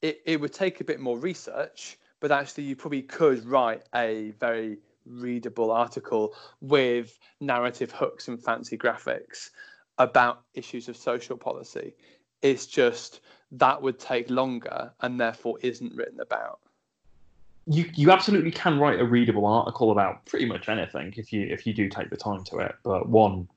it, 0.03 0.21
it 0.25 0.41
would 0.41 0.53
take 0.53 0.81
a 0.81 0.85
bit 0.85 1.01
more 1.01 1.19
research, 1.19 1.99
but 2.21 2.33
actually 2.33 2.65
you 2.65 2.77
probably 2.77 3.03
could 3.03 3.45
write 3.45 3.83
a 3.95 4.33
very 4.41 4.79
readable 5.07 5.71
article 5.71 6.35
with 6.61 7.19
narrative 7.41 7.93
hooks 7.93 8.29
and 8.29 8.43
fancy 8.43 8.77
graphics 8.77 9.51
about 9.99 10.43
issues 10.55 10.89
of 10.89 10.97
social 10.97 11.37
policy. 11.37 11.95
It's 12.43 12.67
just 12.67 13.21
that 13.53 13.81
would 13.81 13.99
take 13.99 14.29
longer 14.31 14.93
and 15.01 15.19
therefore 15.19 15.59
isn't 15.63 15.95
written 15.95 16.21
about. 16.21 16.61
You 17.69 17.91
you 17.95 18.13
absolutely 18.13 18.53
can 18.53 18.79
write 18.79 19.01
a 19.01 19.05
readable 19.05 19.45
article 19.45 19.91
about 19.91 20.25
pretty 20.27 20.45
much 20.45 20.69
anything 20.69 21.13
if 21.17 21.33
you 21.33 21.49
if 21.51 21.67
you 21.67 21.75
do 21.75 21.89
take 21.89 22.11
the 22.11 22.17
time 22.17 22.45
to 22.45 22.59
it. 22.59 22.77
But 22.85 23.09
one, 23.09 23.49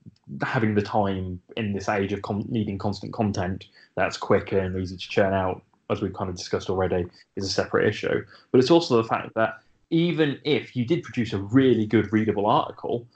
having 0.42 0.74
the 0.74 0.82
time 0.82 1.40
in 1.56 1.72
this 1.72 1.88
age 1.88 2.12
of 2.12 2.20
needing 2.48 2.76
constant 2.76 3.12
content 3.12 3.66
that's 3.94 4.16
quicker 4.16 4.58
and 4.58 4.76
easy 4.76 4.96
to 4.96 5.08
churn 5.08 5.32
out 5.32 5.62
as 5.90 6.00
we've 6.00 6.12
kind 6.12 6.30
of 6.30 6.36
discussed 6.36 6.70
already, 6.70 7.06
is 7.36 7.44
a 7.44 7.48
separate 7.48 7.88
issue. 7.88 8.24
But 8.50 8.60
it's 8.60 8.70
also 8.70 8.96
the 8.96 9.08
fact 9.08 9.34
that 9.34 9.60
even 9.90 10.38
if 10.44 10.76
you 10.76 10.84
did 10.84 11.02
produce 11.02 11.32
a 11.32 11.38
really 11.38 11.86
good 11.86 12.12
readable 12.12 12.46
article 12.46 13.06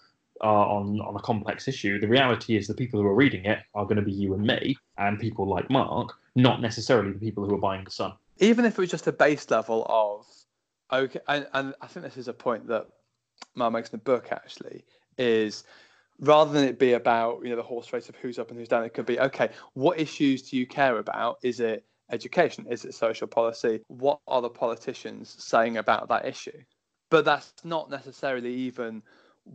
uh, 0.42 0.46
on 0.46 1.00
on 1.00 1.16
a 1.16 1.20
complex 1.20 1.68
issue, 1.68 2.00
the 2.00 2.08
reality 2.08 2.56
is 2.56 2.66
the 2.66 2.74
people 2.74 3.00
who 3.00 3.06
are 3.06 3.14
reading 3.14 3.44
it 3.44 3.60
are 3.74 3.84
going 3.84 3.96
to 3.96 4.02
be 4.02 4.12
you 4.12 4.34
and 4.34 4.44
me, 4.44 4.76
and 4.98 5.18
people 5.18 5.46
like 5.46 5.70
Mark, 5.70 6.12
not 6.34 6.60
necessarily 6.60 7.12
the 7.12 7.18
people 7.18 7.46
who 7.46 7.54
are 7.54 7.58
buying 7.58 7.84
the 7.84 7.90
Sun. 7.90 8.12
Even 8.38 8.64
if 8.64 8.72
it 8.72 8.78
was 8.78 8.90
just 8.90 9.06
a 9.06 9.12
base 9.12 9.48
level 9.50 9.86
of 9.88 10.26
okay, 10.92 11.20
and, 11.28 11.46
and 11.52 11.74
I 11.80 11.86
think 11.86 12.04
this 12.04 12.16
is 12.16 12.28
a 12.28 12.32
point 12.32 12.66
that 12.68 12.88
Mark 13.54 13.72
makes 13.72 13.90
in 13.90 13.98
the 13.98 14.04
book 14.04 14.28
actually 14.32 14.84
is 15.16 15.64
rather 16.20 16.52
than 16.52 16.64
it 16.64 16.78
be 16.78 16.92
about 16.92 17.42
you 17.42 17.50
know 17.50 17.56
the 17.56 17.62
horse 17.62 17.92
race 17.92 18.08
of 18.08 18.16
who's 18.16 18.38
up 18.38 18.50
and 18.50 18.58
who's 18.58 18.68
down, 18.68 18.84
it 18.84 18.94
could 18.94 19.06
be 19.06 19.20
okay. 19.20 19.50
What 19.74 20.00
issues 20.00 20.42
do 20.50 20.56
you 20.56 20.66
care 20.66 20.98
about? 20.98 21.38
Is 21.42 21.60
it 21.60 21.84
education? 22.10 22.66
Is 22.68 22.84
it 22.84 22.94
social 22.94 23.26
policy? 23.26 23.80
What 23.88 24.20
are 24.26 24.42
the 24.42 24.50
politicians 24.50 25.34
saying 25.38 25.76
about 25.76 26.08
that 26.08 26.26
issue? 26.26 26.62
But 27.10 27.24
that's 27.24 27.52
not 27.64 27.90
necessarily 27.90 28.54
even 28.54 29.02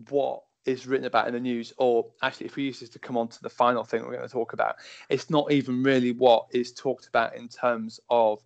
what 0.10 0.42
is 0.66 0.86
written 0.86 1.06
about 1.06 1.28
in 1.28 1.34
the 1.34 1.40
news, 1.40 1.74
or 1.78 2.06
actually, 2.22 2.46
if 2.46 2.56
we 2.56 2.64
use 2.64 2.80
this 2.80 2.90
to 2.90 3.00
come 3.00 3.18
on 3.18 3.28
to 3.30 3.42
the 3.42 3.50
final 3.50 3.84
thing 3.84 4.02
we're 4.04 4.16
going 4.16 4.28
to 4.28 4.32
talk 4.32 4.54
about, 4.54 4.76
it's 5.10 5.30
not 5.30 5.52
even 5.52 5.84
really 5.84 6.12
what 6.12 6.46
is 6.52 6.74
talked 6.74 7.08
about 7.08 7.36
in 7.36 7.48
terms 7.48 8.00
of 8.10 8.40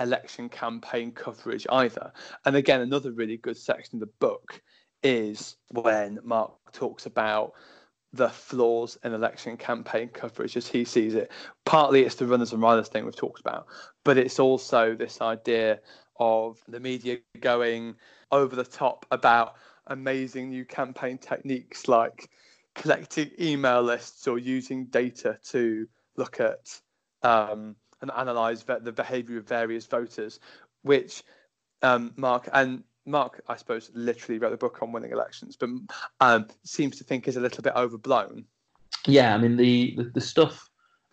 election 0.00 0.48
campaign 0.48 1.12
coverage 1.12 1.66
either. 1.70 2.12
And 2.44 2.56
again, 2.56 2.80
another 2.80 3.12
really 3.12 3.36
good 3.36 3.56
section 3.56 3.96
of 3.96 4.00
the 4.00 4.14
book 4.20 4.62
is 5.02 5.56
when 5.70 6.18
Mark 6.22 6.52
talks 6.72 7.06
about 7.06 7.52
the 8.16 8.28
flaws 8.28 8.98
in 9.04 9.12
election 9.12 9.56
campaign 9.56 10.08
coverage 10.08 10.56
as 10.56 10.66
he 10.66 10.84
sees 10.84 11.14
it. 11.14 11.30
Partly 11.64 12.02
it's 12.02 12.16
the 12.16 12.26
runners 12.26 12.52
and 12.52 12.62
riders 12.62 12.88
thing 12.88 13.04
we've 13.04 13.16
talked 13.16 13.40
about, 13.40 13.66
but 14.04 14.18
it's 14.18 14.38
also 14.38 14.94
this 14.94 15.20
idea 15.20 15.80
of 16.18 16.58
the 16.68 16.80
media 16.80 17.18
going 17.40 17.94
over 18.32 18.56
the 18.56 18.64
top 18.64 19.06
about 19.10 19.54
amazing 19.86 20.50
new 20.50 20.64
campaign 20.64 21.18
techniques 21.18 21.88
like 21.88 22.28
collecting 22.74 23.30
email 23.40 23.82
lists 23.82 24.26
or 24.26 24.38
using 24.38 24.86
data 24.86 25.38
to 25.50 25.86
look 26.16 26.40
at 26.40 26.80
um, 27.22 27.76
and 28.00 28.10
analyze 28.16 28.64
the 28.64 28.92
behavior 28.92 29.38
of 29.38 29.48
various 29.48 29.86
voters, 29.86 30.40
which 30.82 31.22
um, 31.82 32.12
Mark 32.16 32.48
and 32.52 32.84
Mark, 33.06 33.40
I 33.48 33.56
suppose, 33.56 33.90
literally 33.94 34.38
wrote 34.38 34.50
the 34.50 34.56
book 34.56 34.82
on 34.82 34.92
winning 34.92 35.12
elections, 35.12 35.56
but 35.56 35.70
um, 36.20 36.46
seems 36.64 36.96
to 36.98 37.04
think 37.04 37.28
is 37.28 37.36
a 37.36 37.40
little 37.40 37.62
bit 37.62 37.72
overblown. 37.76 38.44
Yeah, 39.06 39.34
I 39.34 39.38
mean 39.38 39.56
the 39.56 39.94
the, 39.96 40.04
the 40.04 40.20
stuff 40.20 40.68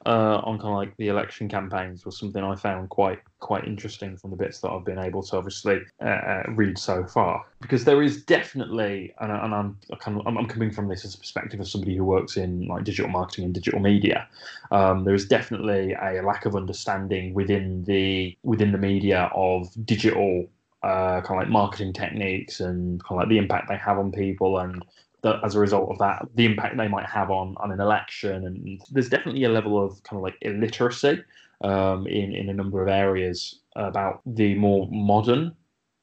uh, 0.06 0.42
on 0.44 0.58
kind 0.58 0.70
of 0.70 0.76
like 0.76 0.98
the 0.98 1.08
election 1.08 1.48
campaigns 1.48 2.06
was 2.06 2.18
something 2.18 2.44
I 2.44 2.56
found 2.56 2.90
quite 2.90 3.20
quite 3.40 3.66
interesting 3.66 4.18
from 4.18 4.32
the 4.32 4.36
bits 4.36 4.60
that 4.60 4.70
I've 4.70 4.84
been 4.84 5.00
able 5.00 5.24
to 5.24 5.38
obviously 5.38 5.80
uh, 6.02 6.06
uh 6.06 6.44
read 6.50 6.78
so 6.78 7.06
far. 7.06 7.46
Because 7.62 7.86
there 7.86 8.02
is 8.02 8.24
definitely, 8.24 9.14
and, 9.20 9.32
and 9.32 9.54
I'm 9.54 9.78
kind 10.00 10.20
of, 10.20 10.28
I'm 10.28 10.46
coming 10.48 10.72
from 10.72 10.88
this 10.88 11.06
as 11.06 11.16
a 11.16 11.18
perspective 11.18 11.60
of 11.60 11.68
somebody 11.68 11.96
who 11.96 12.04
works 12.04 12.36
in 12.36 12.68
like 12.68 12.84
digital 12.84 13.10
marketing 13.10 13.46
and 13.46 13.54
digital 13.54 13.80
media. 13.80 14.28
Um, 14.72 15.04
there 15.04 15.14
is 15.14 15.26
definitely 15.26 15.94
a 15.94 16.22
lack 16.22 16.46
of 16.46 16.56
understanding 16.56 17.34
within 17.34 17.84
the 17.86 18.38
within 18.44 18.72
the 18.72 18.78
media 18.78 19.30
of 19.34 19.70
digital 19.86 20.48
uh, 20.84 21.22
kind 21.22 21.32
of 21.32 21.38
like 21.38 21.50
marketing 21.50 21.94
techniques 21.94 22.60
and 22.60 23.04
kind 23.04 23.12
of 23.12 23.24
like 23.24 23.30
the 23.30 23.38
impact 23.38 23.70
they 23.70 23.78
have 23.78 23.98
on 23.98 24.12
people 24.12 24.60
and 24.60 24.84
that 25.24 25.38
as 25.44 25.56
a 25.56 25.60
result 25.60 25.90
of 25.90 25.98
that, 26.00 26.26
the 26.36 26.46
impact 26.46 26.78
they 26.78 26.88
might 26.88 27.06
have 27.06 27.32
on, 27.32 27.56
on 27.58 27.72
an 27.72 27.80
election. 27.80 28.46
And 28.46 28.82
there's 28.92 29.10
definitely 29.10 29.46
a 29.46 29.50
level 29.50 29.84
of 29.84 30.04
kind 30.04 30.18
of 30.18 30.24
like 30.24 30.36
illiteracy 30.42 31.24
um, 31.62 32.06
in, 32.08 32.36
in 32.36 32.50
a 32.50 32.54
number 32.54 32.82
of 32.82 32.90
areas 32.90 33.60
about 33.76 34.22
the 34.26 34.54
more 34.56 34.88
modern 34.92 35.56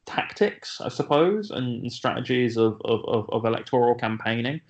tactics, 0.07 0.81
I 0.81 0.89
suppose, 0.89 1.51
and 1.51 1.93
strategies 1.93 2.57
of, 2.57 2.81
of, 2.85 3.29
of, 3.31 3.45
electoral 3.45 3.95
campaigning. 3.95 4.61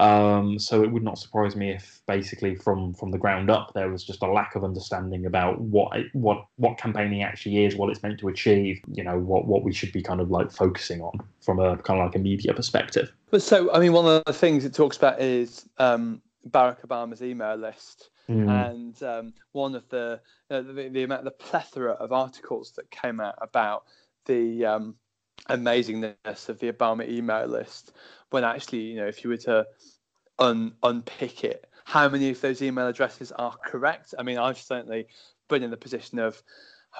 Um, 0.00 0.58
so 0.58 0.82
it 0.82 0.90
would 0.90 1.02
not 1.02 1.18
surprise 1.18 1.54
me 1.54 1.72
if 1.72 2.00
basically 2.06 2.54
from, 2.54 2.94
from 2.94 3.10
the 3.10 3.18
ground 3.18 3.50
up 3.50 3.74
there 3.74 3.90
was 3.90 4.02
just 4.02 4.22
a 4.22 4.26
lack 4.26 4.54
of 4.54 4.64
understanding 4.64 5.26
about 5.26 5.60
what 5.60 5.92
what 6.14 6.46
what 6.56 6.78
campaigning 6.78 7.22
actually 7.22 7.66
is, 7.66 7.76
what 7.76 7.90
it's 7.90 8.02
meant 8.02 8.18
to 8.20 8.28
achieve, 8.28 8.80
you 8.90 9.04
know, 9.04 9.18
what, 9.18 9.46
what 9.46 9.62
we 9.62 9.74
should 9.74 9.92
be 9.92 10.02
kind 10.02 10.22
of 10.22 10.30
like 10.30 10.50
focusing 10.50 11.02
on 11.02 11.20
from 11.42 11.60
a 11.60 11.76
kind 11.76 12.00
of 12.00 12.06
like 12.06 12.16
a 12.16 12.18
media 12.18 12.54
perspective. 12.54 13.12
But 13.30 13.42
so 13.42 13.70
I 13.74 13.78
mean 13.78 13.92
one 13.92 14.06
of 14.06 14.22
the 14.24 14.32
things 14.32 14.64
it 14.64 14.72
talks 14.72 14.96
about 14.96 15.20
is 15.20 15.68
um, 15.76 16.22
Barack 16.48 16.80
Obama's 16.86 17.22
email 17.22 17.56
list. 17.56 18.08
Mm. 18.26 18.70
And 18.70 19.02
um, 19.02 19.34
one 19.52 19.74
of 19.74 19.86
the, 19.90 20.20
uh, 20.50 20.62
the 20.62 20.88
the 20.88 21.02
amount 21.02 21.24
the 21.24 21.30
plethora 21.32 21.92
of 21.92 22.12
articles 22.12 22.72
that 22.76 22.90
came 22.90 23.20
out 23.20 23.34
about 23.42 23.84
the 24.24 24.64
um, 24.64 24.94
amazingness 25.48 26.48
of 26.48 26.58
the 26.58 26.72
Obama 26.72 27.08
email 27.08 27.46
list 27.46 27.92
when 28.30 28.44
actually, 28.44 28.80
you 28.80 28.96
know, 28.96 29.06
if 29.06 29.24
you 29.24 29.30
were 29.30 29.36
to 29.36 29.66
un- 30.38 30.74
unpick 30.82 31.44
it, 31.44 31.66
how 31.84 32.08
many 32.08 32.30
of 32.30 32.40
those 32.40 32.62
email 32.62 32.86
addresses 32.86 33.32
are 33.32 33.56
correct? 33.64 34.14
I 34.18 34.22
mean, 34.22 34.38
I've 34.38 34.58
certainly 34.58 35.06
been 35.48 35.62
in 35.62 35.70
the 35.70 35.76
position 35.76 36.18
of 36.18 36.40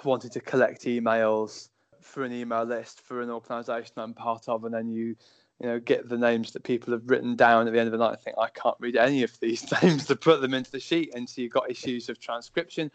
wanted 0.04 0.32
to 0.32 0.40
collect 0.40 0.82
emails 0.82 1.68
for 2.00 2.24
an 2.24 2.32
email 2.32 2.64
list 2.64 3.00
for 3.00 3.20
an 3.20 3.30
organisation 3.30 3.92
I'm 3.98 4.14
part 4.14 4.48
of, 4.48 4.64
and 4.64 4.74
then 4.74 4.88
you 4.88 5.16
you 5.60 5.68
know, 5.68 5.78
get 5.78 6.08
the 6.08 6.16
names 6.16 6.52
that 6.52 6.64
people 6.64 6.92
have 6.92 7.08
written 7.08 7.36
down 7.36 7.66
at 7.66 7.72
the 7.72 7.78
end 7.78 7.86
of 7.86 7.92
the 7.92 7.98
night. 7.98 8.12
I 8.12 8.16
think 8.16 8.36
I 8.38 8.48
can't 8.48 8.76
read 8.80 8.96
any 8.96 9.22
of 9.22 9.38
these 9.40 9.70
names 9.82 10.06
to 10.06 10.16
put 10.16 10.40
them 10.40 10.54
into 10.54 10.70
the 10.70 10.80
sheet, 10.80 11.12
and 11.14 11.28
so 11.28 11.42
you've 11.42 11.52
got 11.52 11.70
issues 11.70 12.08
of 12.08 12.18
transcription. 12.18 12.90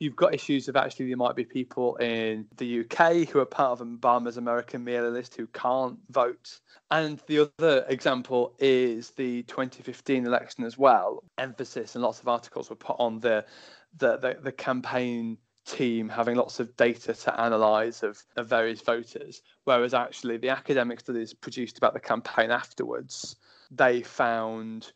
You've 0.00 0.16
got 0.16 0.34
issues 0.34 0.68
of 0.68 0.76
actually 0.76 1.08
there 1.08 1.16
might 1.16 1.34
be 1.34 1.44
people 1.44 1.96
in 1.96 2.46
the 2.56 2.80
UK 2.80 3.28
who 3.28 3.40
are 3.40 3.46
part 3.46 3.80
of 3.80 3.86
Obama's 3.86 4.36
American 4.36 4.84
mailing 4.84 5.12
list 5.12 5.34
who 5.34 5.46
can't 5.48 5.98
vote. 6.10 6.60
And 6.90 7.20
the 7.26 7.50
other 7.58 7.84
example 7.88 8.54
is 8.58 9.10
the 9.10 9.42
2015 9.44 10.24
election 10.24 10.64
as 10.64 10.78
well. 10.78 11.24
Emphasis 11.36 11.96
and 11.96 12.04
lots 12.04 12.20
of 12.20 12.28
articles 12.28 12.70
were 12.70 12.76
put 12.76 12.96
on 12.98 13.18
the 13.20 13.44
the, 13.96 14.18
the, 14.18 14.38
the 14.42 14.52
campaign 14.52 15.38
team 15.68 16.08
having 16.08 16.36
lots 16.36 16.60
of 16.60 16.76
data 16.76 17.12
to 17.12 17.40
analyze 17.40 18.02
of, 18.02 18.22
of 18.36 18.48
various 18.48 18.80
voters, 18.80 19.42
whereas 19.64 19.94
actually 19.94 20.36
the 20.36 20.48
academic 20.48 21.00
studies 21.00 21.34
produced 21.34 21.78
about 21.78 21.94
the 21.94 22.00
campaign 22.00 22.50
afterwards, 22.50 23.36
they 23.70 24.02
found 24.02 24.92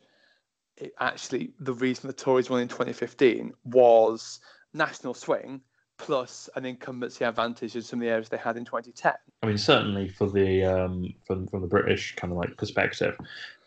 it 0.77 0.93
actually 0.99 1.51
the 1.59 1.73
reason 1.73 2.07
the 2.07 2.13
Tories 2.13 2.49
won 2.49 2.61
in 2.61 2.67
2015 2.67 3.53
was 3.65 4.39
national 4.73 5.13
swing 5.13 5.61
plus 5.97 6.49
an 6.55 6.65
incumbency 6.65 7.23
advantage 7.23 7.75
in 7.75 7.81
some 7.81 7.99
of 7.99 8.05
the 8.05 8.11
areas 8.11 8.29
they 8.29 8.37
had 8.37 8.57
in 8.57 8.65
2010. 8.65 9.13
I 9.41 9.45
mean, 9.45 9.57
certainly 9.57 10.09
for 10.09 10.29
the 10.29 10.63
um, 10.63 11.13
from 11.25 11.47
from 11.47 11.61
the 11.61 11.67
British 11.67 12.15
kind 12.15 12.31
of 12.31 12.37
like 12.37 12.57
perspective, 12.57 13.15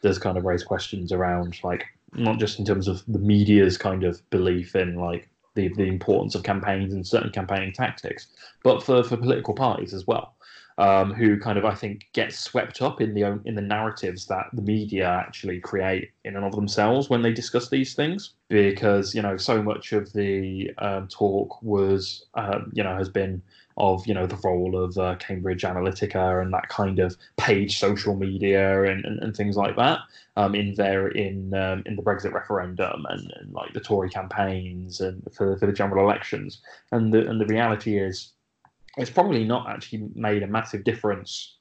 does 0.03 0.19
kind 0.19 0.37
of 0.37 0.45
raise 0.45 0.65
questions 0.65 1.13
around 1.13 1.59
like 1.63 1.85
not 2.15 2.39
just 2.39 2.59
in 2.59 2.65
terms 2.65 2.89
of 2.89 3.03
the 3.07 3.19
media's 3.19 3.79
kind 3.79 4.05
of 4.05 4.29
belief 4.31 4.75
in 4.75 4.97
like 4.97 5.29
the 5.55 5.69
the 5.77 5.85
importance 5.85 6.35
of 6.35 6.43
campaigns 6.43 6.93
and 6.93 7.07
certain 7.07 7.31
campaigning 7.31 7.73
tactics, 7.73 8.27
but 8.63 8.83
for 8.83 9.03
for 9.03 9.17
political 9.17 9.55
parties 9.55 9.95
as 9.95 10.07
well 10.07 10.36
um, 10.79 11.15
who 11.15 11.39
kind 11.39 11.59
of 11.59 11.65
I 11.65 11.75
think 11.75 12.07
get 12.13 12.33
swept 12.33 12.83
up 12.83 13.01
in 13.01 13.15
the 13.15 13.41
in 13.45 13.55
the 13.55 13.63
narratives 13.63 14.27
that 14.27 14.47
the 14.53 14.63
media 14.63 15.09
actually 15.09 15.61
create 15.61 16.11
in 16.25 16.37
and 16.37 16.45
of 16.45 16.55
themselves 16.55 17.09
when 17.09 17.23
they 17.23 17.33
discuss 17.33 17.69
these 17.69 17.95
things, 17.95 18.35
because 18.49 19.15
you 19.15 19.23
know 19.23 19.37
so 19.37 19.63
much 19.63 19.93
of 19.93 20.13
the 20.13 20.71
um, 20.79 21.09
talk 21.09 21.63
was 21.63 22.27
um, 22.35 22.71
you 22.75 22.83
know 22.83 22.97
has 22.97 23.09
been 23.09 23.43
of 23.79 24.07
you 24.07 24.15
know 24.15 24.27
the 24.27 24.37
role 24.37 24.83
of 24.83 24.97
uh, 24.99 25.17
Cambridge 25.17 25.63
Analytica 25.63 26.41
and 26.43 26.53
that 26.53 26.69
kind 26.69 26.99
of 26.99 27.17
page 27.37 27.79
social 27.79 28.17
media 28.17 28.85
and, 28.85 29.05
and, 29.05 29.23
and 29.23 29.37
things 29.37 29.57
like 29.57 29.77
that 29.77 30.01
um, 30.37 30.55
in 30.55 30.75
there 30.75 31.09
in 31.09 31.53
um, 31.55 31.83
in 31.87 31.97
the 31.97 32.03
Brexit 32.03 32.33
referendum 32.33 33.07
and, 33.09 33.33
and, 33.41 33.53
like 33.53 33.73
the 33.73 33.81
Tory 33.81 34.11
campaigns 34.11 35.01
and 35.01 35.23
for, 35.33 35.57
for 35.59 35.67
the 35.67 35.73
general 35.73 36.05
elections. 36.05 36.61
And 36.93 37.13
the 37.13 37.27
and 37.29 37.41
the 37.41 37.47
reality 37.47 37.99
is 37.99 38.33
it's 38.97 39.11
probably 39.11 39.45
not 39.45 39.69
actually 39.69 40.09
made 40.15 40.43
a 40.43 40.47
massive 40.47 40.85
difference 40.85 41.57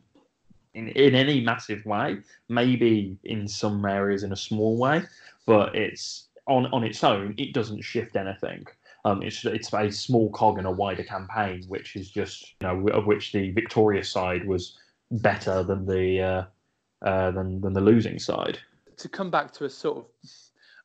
in, 0.73 0.89
in 0.89 1.15
any 1.15 1.41
massive 1.41 1.85
way. 1.85 2.17
Maybe 2.49 3.17
in 3.23 3.47
some 3.47 3.85
areas 3.85 4.23
in 4.23 4.31
a 4.31 4.37
small 4.37 4.77
way, 4.77 5.03
but 5.45 5.75
it's 5.75 6.27
on 6.47 6.67
on 6.67 6.83
its 6.83 7.03
own. 7.03 7.35
It 7.37 7.53
doesn't 7.53 7.81
shift 7.81 8.15
anything. 8.15 8.65
Um, 9.03 9.21
it's 9.21 9.45
it's 9.45 9.73
a 9.73 9.91
small 9.91 10.29
cog 10.31 10.59
in 10.59 10.65
a 10.65 10.71
wider 10.71 11.03
campaign, 11.03 11.63
which 11.67 11.95
is 11.95 12.09
just 12.09 12.55
you 12.61 12.67
know 12.67 12.87
of 12.89 13.05
which 13.05 13.31
the 13.31 13.51
victorious 13.51 14.09
side 14.09 14.47
was 14.47 14.77
better 15.11 15.63
than 15.63 15.85
the 15.85 16.21
uh, 16.21 16.43
uh, 17.05 17.31
than 17.31 17.61
than 17.61 17.73
the 17.73 17.81
losing 17.81 18.19
side. 18.19 18.59
To 18.97 19.09
come 19.09 19.29
back 19.29 19.51
to 19.53 19.65
a 19.65 19.69
sort 19.69 19.97
of 19.97 20.05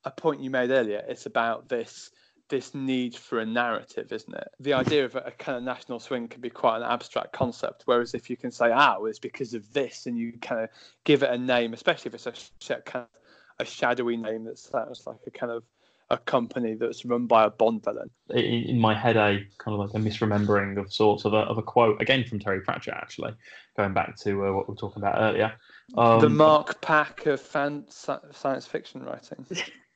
a 0.05 0.11
point 0.11 0.41
you 0.41 0.51
made 0.51 0.71
earlier, 0.71 1.05
it's 1.09 1.27
about 1.27 1.69
this 1.69 2.11
this 2.51 2.75
need 2.75 3.17
for 3.17 3.41
a 3.41 3.47
narrative, 3.47 4.13
isn't 4.13 4.35
it? 4.35 4.49
The 4.61 4.75
idea 4.75 5.05
of 5.05 5.17
a, 5.17 5.31
kind 5.39 5.57
of 5.57 5.65
national 5.65 6.01
swing 6.01 6.29
can 6.29 6.41
be 6.41 6.51
quite 6.51 6.77
an 6.79 6.83
abstract 6.83 7.33
concept. 7.33 7.83
Whereas 7.87 8.13
if 8.15 8.29
you 8.29 8.37
can 8.37 8.51
say, 8.51 8.71
"Ah, 8.71 8.97
well, 8.99 9.07
it's 9.07 9.19
because 9.19 9.55
of 9.55 9.73
this," 9.73 10.07
and 10.07 10.19
you 10.19 10.33
kind 10.43 10.63
of 10.63 10.69
give 11.05 11.23
it 11.23 11.31
a 11.31 11.39
name, 11.39 11.73
especially 11.73 12.11
if 12.11 12.15
it's 12.15 12.71
a 12.71 12.75
kind 12.83 13.07
of 13.07 13.09
a 13.61 13.65
shadowy 13.65 14.17
name 14.17 14.45
that 14.45 14.59
sounds 14.59 15.07
like 15.07 15.21
a 15.27 15.31
kind 15.31 15.53
of 15.53 15.63
a 16.11 16.19
company 16.19 16.75
that's 16.75 17.05
run 17.05 17.27
by 17.27 17.45
a 17.45 17.51
Bond 17.51 17.85
villain. 17.85 18.11
In 18.31 18.81
my 18.81 18.95
head, 18.95 19.17
a 19.17 19.47
kind 19.59 19.75
of 19.75 19.79
like 19.79 19.95
a 19.95 20.05
misremembering 20.05 20.77
of 20.77 20.93
sorts 20.93 21.25
of 21.25 21.35
a, 21.35 21.39
of 21.39 21.57
a 21.57 21.63
quote 21.63 22.03
again 22.03 22.25
from 22.25 22.41
Terry 22.41 22.61
Pratchett, 22.63 22.95
actually, 22.95 23.33
going 23.77 23.95
back 23.95 24.17
to 24.23 24.45
uh, 24.45 24.53
what 24.53 24.69
we 24.69 24.73
were 24.73 24.79
talking 24.79 25.03
about 25.03 25.21
earlier. 25.21 25.53
Um, 25.97 26.21
the 26.21 26.29
Mark 26.29 26.81
Pack 26.81 27.27
of 27.27 27.41
fan, 27.41 27.85
science 27.89 28.67
fiction 28.67 29.05
writing. 29.05 29.47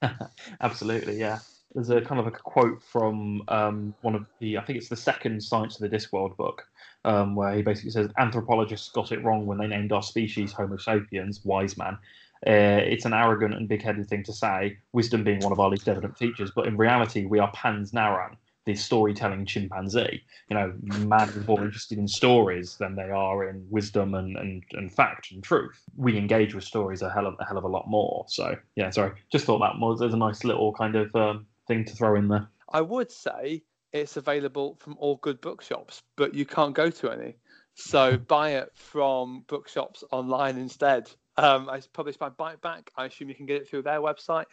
Absolutely, 0.61 1.19
yeah 1.19 1.41
there's 1.75 1.91
a 1.91 2.01
kind 2.01 2.21
of 2.21 2.27
a 2.27 2.31
quote 2.31 2.83
from 2.83 3.43
um, 3.49 3.95
one 4.03 4.15
of 4.15 4.27
the 4.39 4.59
I 4.59 4.63
think 4.63 4.79
it's 4.79 4.89
the 4.89 4.97
second 4.97 5.43
Science 5.43 5.81
of 5.81 5.89
the 5.89 5.97
Discworld 5.97 6.37
book, 6.37 6.67
um, 7.05 7.35
where 7.35 7.55
he 7.55 7.63
basically 7.63 7.91
says 7.91 8.09
anthropologists 8.19 8.91
got 8.91 9.13
it 9.13 9.23
wrong 9.25 9.47
when 9.47 9.59
they 9.59 9.67
named 9.67 9.93
our 9.93 10.03
species 10.03 10.53
Homo 10.53 10.77
sapiens, 10.77 11.45
wise 11.45 11.77
man. 11.77 11.99
Uh, 12.47 12.83
it's 12.85 13.07
an 13.07 13.15
arrogant 13.15 13.55
and 13.55 13.69
big-headed 13.69 14.07
thing 14.07 14.23
to 14.23 14.33
say, 14.33 14.77
wisdom 14.93 15.25
being 15.25 15.41
one 15.41 15.53
of 15.53 15.59
our 15.59 15.71
least 15.71 15.89
evident 15.89 16.17
features, 16.19 16.51
but 16.55 16.67
in 16.67 16.77
reality, 16.77 17.25
we 17.25 17.39
are 17.39 17.51
Pan 17.53 17.83
narrans, 17.95 18.37
the 18.67 18.75
storytelling 18.75 19.47
chimpanzee. 19.47 20.23
You 20.51 20.57
know, 20.57 20.75
man 20.83 21.31
is 21.31 21.47
more 21.47 21.65
interested 21.65 21.97
in 21.97 22.07
stories 22.07 22.77
than 22.77 22.97
they 22.97 23.11
are 23.11 23.49
in 23.49 23.67
wisdom 23.71 24.15
and, 24.15 24.37
and, 24.37 24.63
and 24.73 24.93
fact 24.93 25.33
and 25.33 25.43
truth. 25.43 25.83
We 25.97 26.19
engage 26.19 26.55
with 26.55 26.65
stories 26.65 27.01
a 27.01 27.11
hell 27.11 27.27
of 27.27 27.35
a 27.41 27.47
hell 27.47 27.57
of 27.57 27.65
a 27.65 27.69
lot 27.69 27.89
more. 27.89 28.27
So 28.29 28.57
yeah, 28.77 28.91
sorry, 28.91 29.13
just 29.33 29.47
thought 29.47 29.61
that 29.61 29.79
was 29.79 30.01
there's 30.01 30.15
a 30.15 30.19
nice 30.19 30.45
little 30.45 30.73
kind 30.75 30.97
of 30.97 31.15
um, 31.17 31.47
thing 31.67 31.85
to 31.85 31.95
throw 31.95 32.17
in 32.17 32.29
there. 32.29 32.49
I 32.71 32.81
would 32.81 33.11
say 33.11 33.63
it's 33.93 34.17
available 34.17 34.77
from 34.81 34.97
all 34.99 35.17
good 35.17 35.41
bookshops, 35.41 36.03
but 36.17 36.35
you 36.35 36.45
can't 36.45 36.75
go 36.75 36.91
to 36.91 37.11
any. 37.11 37.37
So 37.75 38.17
buy 38.29 38.51
it 38.51 38.71
from 38.75 39.45
bookshops 39.47 40.05
online 40.11 40.59
instead. 40.59 41.11
Um, 41.37 41.69
it's 41.73 41.87
published 41.87 42.19
by 42.19 42.31
Biteback. 42.31 42.89
I 42.97 43.07
assume 43.07 43.29
you 43.29 43.35
can 43.35 43.47
get 43.47 43.63
it 43.63 43.69
through 43.69 43.83
their 43.83 44.01
website, 44.01 44.45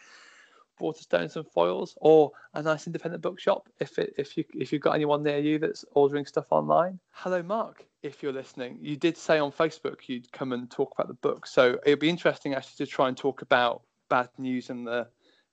Waterstones 0.80 1.36
and 1.36 1.44
Foyles, 1.44 1.94
or 2.00 2.32
a 2.54 2.62
nice 2.62 2.86
independent 2.86 3.22
bookshop 3.22 3.68
if 3.78 3.98
it, 3.98 4.14
if 4.18 4.36
you 4.36 4.44
if 4.54 4.72
you've 4.72 4.82
got 4.82 4.94
anyone 4.94 5.22
near 5.22 5.38
you 5.38 5.58
that's 5.58 5.84
ordering 5.92 6.26
stuff 6.26 6.46
online. 6.50 6.98
Hello, 7.10 7.42
Mark. 7.42 7.84
If 8.02 8.22
you're 8.22 8.32
listening, 8.32 8.78
you 8.80 8.96
did 8.96 9.16
say 9.16 9.38
on 9.38 9.52
Facebook 9.52 10.08
you'd 10.08 10.30
come 10.32 10.52
and 10.52 10.68
talk 10.68 10.92
about 10.94 11.06
the 11.06 11.14
book, 11.14 11.46
so 11.46 11.78
it'd 11.86 12.00
be 12.00 12.08
interesting 12.08 12.54
actually 12.54 12.84
to 12.84 12.90
try 12.90 13.06
and 13.08 13.16
talk 13.16 13.42
about 13.42 13.82
bad 14.08 14.28
news 14.38 14.70
and 14.70 14.86
the 14.86 15.06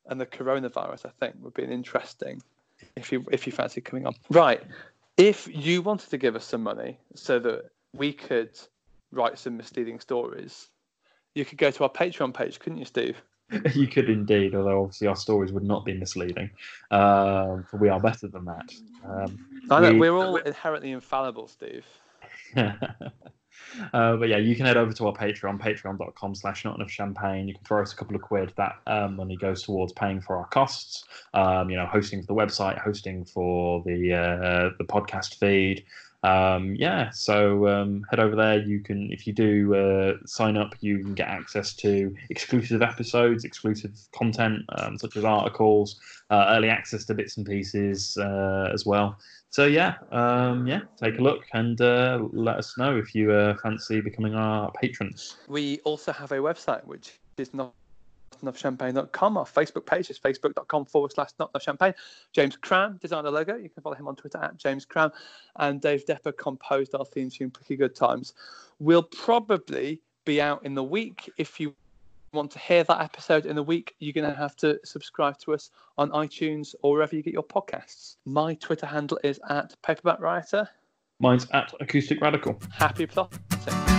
and 0.10 0.20
the 0.20 0.26
coronavirus, 0.26 1.06
I 1.06 1.10
think, 1.20 1.36
would 1.42 1.54
be 1.54 1.64
an 1.64 1.72
interesting 1.72 2.42
if 2.96 3.12
you 3.12 3.26
if 3.32 3.46
you 3.46 3.54
fancy 3.54 3.80
coming 3.82 4.06
on. 4.06 4.14
Right. 4.30 4.62
If 5.18 5.48
you 5.54 5.82
wanted 5.82 6.10
to 6.10 6.18
give 6.18 6.36
us 6.36 6.46
some 6.46 6.64
money 6.64 6.98
so 7.16 7.40
that 7.40 7.70
we 7.94 8.12
could 8.14 8.58
write 9.12 9.38
some 9.38 9.58
misleading 9.58 10.00
stories, 10.00 10.70
you 11.36 11.46
could 11.46 11.58
go 11.58 11.72
to 11.72 11.84
our 11.84 11.90
Patreon 11.90 12.34
page, 12.34 12.60
couldn't 12.60 12.80
you, 12.80 12.86
Steve? 12.86 13.18
you 13.74 13.88
could 13.88 14.10
indeed, 14.10 14.56
although 14.56 14.84
obviously 14.84 15.08
our 15.08 15.16
stories 15.16 15.52
would 15.52 15.64
not 15.64 15.84
be 15.84 15.94
misleading. 15.94 16.50
Um, 16.92 17.66
for 17.70 17.78
we 17.80 17.90
are 17.90 18.00
better 18.00 18.28
than 18.28 18.46
that. 18.46 18.72
Um, 19.04 19.40
I 19.70 19.82
know, 19.82 19.94
we- 19.94 20.00
we're 20.00 20.16
all 20.16 20.36
inherently 20.38 20.92
infallible, 20.92 21.48
Steve. 21.48 21.86
uh, 23.94 24.16
but 24.18 24.30
yeah, 24.30 24.38
you 24.38 24.56
can 24.56 24.66
head 24.66 24.78
over 24.78 24.94
to 24.94 25.08
our 25.08 25.14
Patreon, 25.14 25.60
patreon.com 25.60 26.36
slash 26.36 26.66
not 26.66 26.76
enough 26.76 26.90
champagne. 26.90 27.48
You 27.48 27.54
can 27.56 27.64
throw 27.64 27.82
us 27.82 27.94
a 27.94 27.96
couple 27.96 28.16
of 28.16 28.22
quid. 28.22 28.54
That 28.58 28.76
um, 28.88 29.16
money 29.16 29.38
goes 29.38 29.64
towards 29.64 29.94
paying 29.94 30.22
for 30.22 30.38
our 30.38 30.48
costs, 30.48 31.06
um, 31.34 31.70
you 31.70 31.78
know, 31.78 31.86
hosting 31.86 32.22
for 32.22 32.28
the 32.28 32.34
website, 32.34 32.80
hosting 32.80 33.26
for 33.26 33.84
the 33.86 34.14
uh, 34.14 34.70
the 34.78 34.86
podcast 34.86 35.36
feed. 35.36 35.86
Um, 36.24 36.76
yeah, 36.76 37.12
so 37.12 37.68
um, 37.68 38.06
head 38.10 38.20
over 38.20 38.36
there. 38.36 38.60
You 38.60 38.82
can, 38.82 39.12
if 39.12 39.26
you 39.26 39.34
do 39.34 39.76
uh, 39.76 40.14
sign 40.26 40.58
up, 40.58 40.76
you 40.82 41.00
can 41.00 41.14
get 41.14 41.28
access 41.28 41.74
to 41.76 42.14
exclusive 42.30 42.82
episodes, 42.82 43.46
exclusive 43.46 43.92
content, 44.14 44.64
um, 44.78 44.98
such 44.98 45.16
as 45.16 45.24
articles, 45.24 46.00
uh, 46.30 46.48
early 46.50 46.70
access 46.70 47.06
to 47.06 47.14
bits 47.14 47.38
and 47.38 47.46
pieces 47.46 48.18
uh, 48.18 48.70
as 48.74 48.86
well. 48.86 49.18
So 49.52 49.66
yeah, 49.66 49.96
um, 50.12 50.68
yeah, 50.68 50.82
take 51.02 51.18
a 51.18 51.22
look 51.22 51.44
and 51.54 51.80
uh, 51.82 52.20
let 52.32 52.58
us 52.58 52.78
know 52.78 52.98
if 52.98 53.16
you 53.16 53.32
uh, 53.32 53.58
fancy 53.58 54.00
becoming 54.00 54.36
our 54.36 54.72
patrons. 54.74 55.38
We 55.48 55.80
also 55.86 56.12
have 56.12 56.32
a 56.32 56.38
website 56.38 56.86
which 56.86 57.20
is 57.38 57.54
not 57.54 57.74
enoughchampagne.com. 58.42 59.38
Our 59.38 59.46
Facebook 59.46 59.86
page 59.86 60.10
is 60.10 60.20
facebook.com 60.20 60.86
forward 60.86 61.12
slash 61.14 61.30
not 61.40 61.52
enough 61.54 61.64
champagne. 61.64 61.94
James 62.34 62.56
Cram 62.58 62.98
designed 63.02 63.26
the 63.26 63.32
logo. 63.32 63.56
You 63.56 63.70
can 63.70 63.82
follow 63.84 63.96
him 63.96 64.08
on 64.08 64.16
Twitter 64.16 64.40
at 64.40 64.58
James 64.58 64.86
Cram. 64.86 65.12
And 65.58 65.82
Dave 65.82 66.06
Depper 66.06 66.36
composed 66.36 66.96
our 66.96 67.06
theme 67.06 67.30
tune, 67.30 67.52
Pretty 67.52 67.76
Good 67.76 67.96
Times. 67.96 68.34
We'll 68.80 69.04
probably 69.04 70.02
be 70.26 70.42
out 70.42 70.66
in 70.66 70.76
the 70.76 70.84
week. 70.84 71.32
If 71.38 71.60
you 71.60 71.76
want 72.34 72.52
to 72.52 72.60
hear 72.60 72.84
that 72.84 73.02
episode 73.02 73.46
in 73.46 73.56
the 73.56 73.64
week, 73.64 73.96
you're 74.00 74.14
going 74.14 74.30
to 74.30 74.38
have 74.38 74.56
to 74.58 74.80
subscribe 74.84 75.38
to 75.40 75.54
us 75.54 75.72
on 75.98 76.10
iTunes 76.12 76.76
or 76.82 76.94
wherever 76.94 77.16
you 77.16 77.24
get 77.24 77.34
your 77.34 77.44
podcasts. 77.44 78.18
My 78.26 78.54
Twitter 78.56 78.86
handle 78.86 79.20
is 79.24 79.40
at 79.50 79.76
Paperback 79.82 80.20
Writer. 80.20 80.70
Mine's 81.20 81.48
at 81.52 81.74
Acoustic 81.82 82.22
Radical. 82.22 82.60
Happy 82.72 83.06
plotting. 83.06 83.99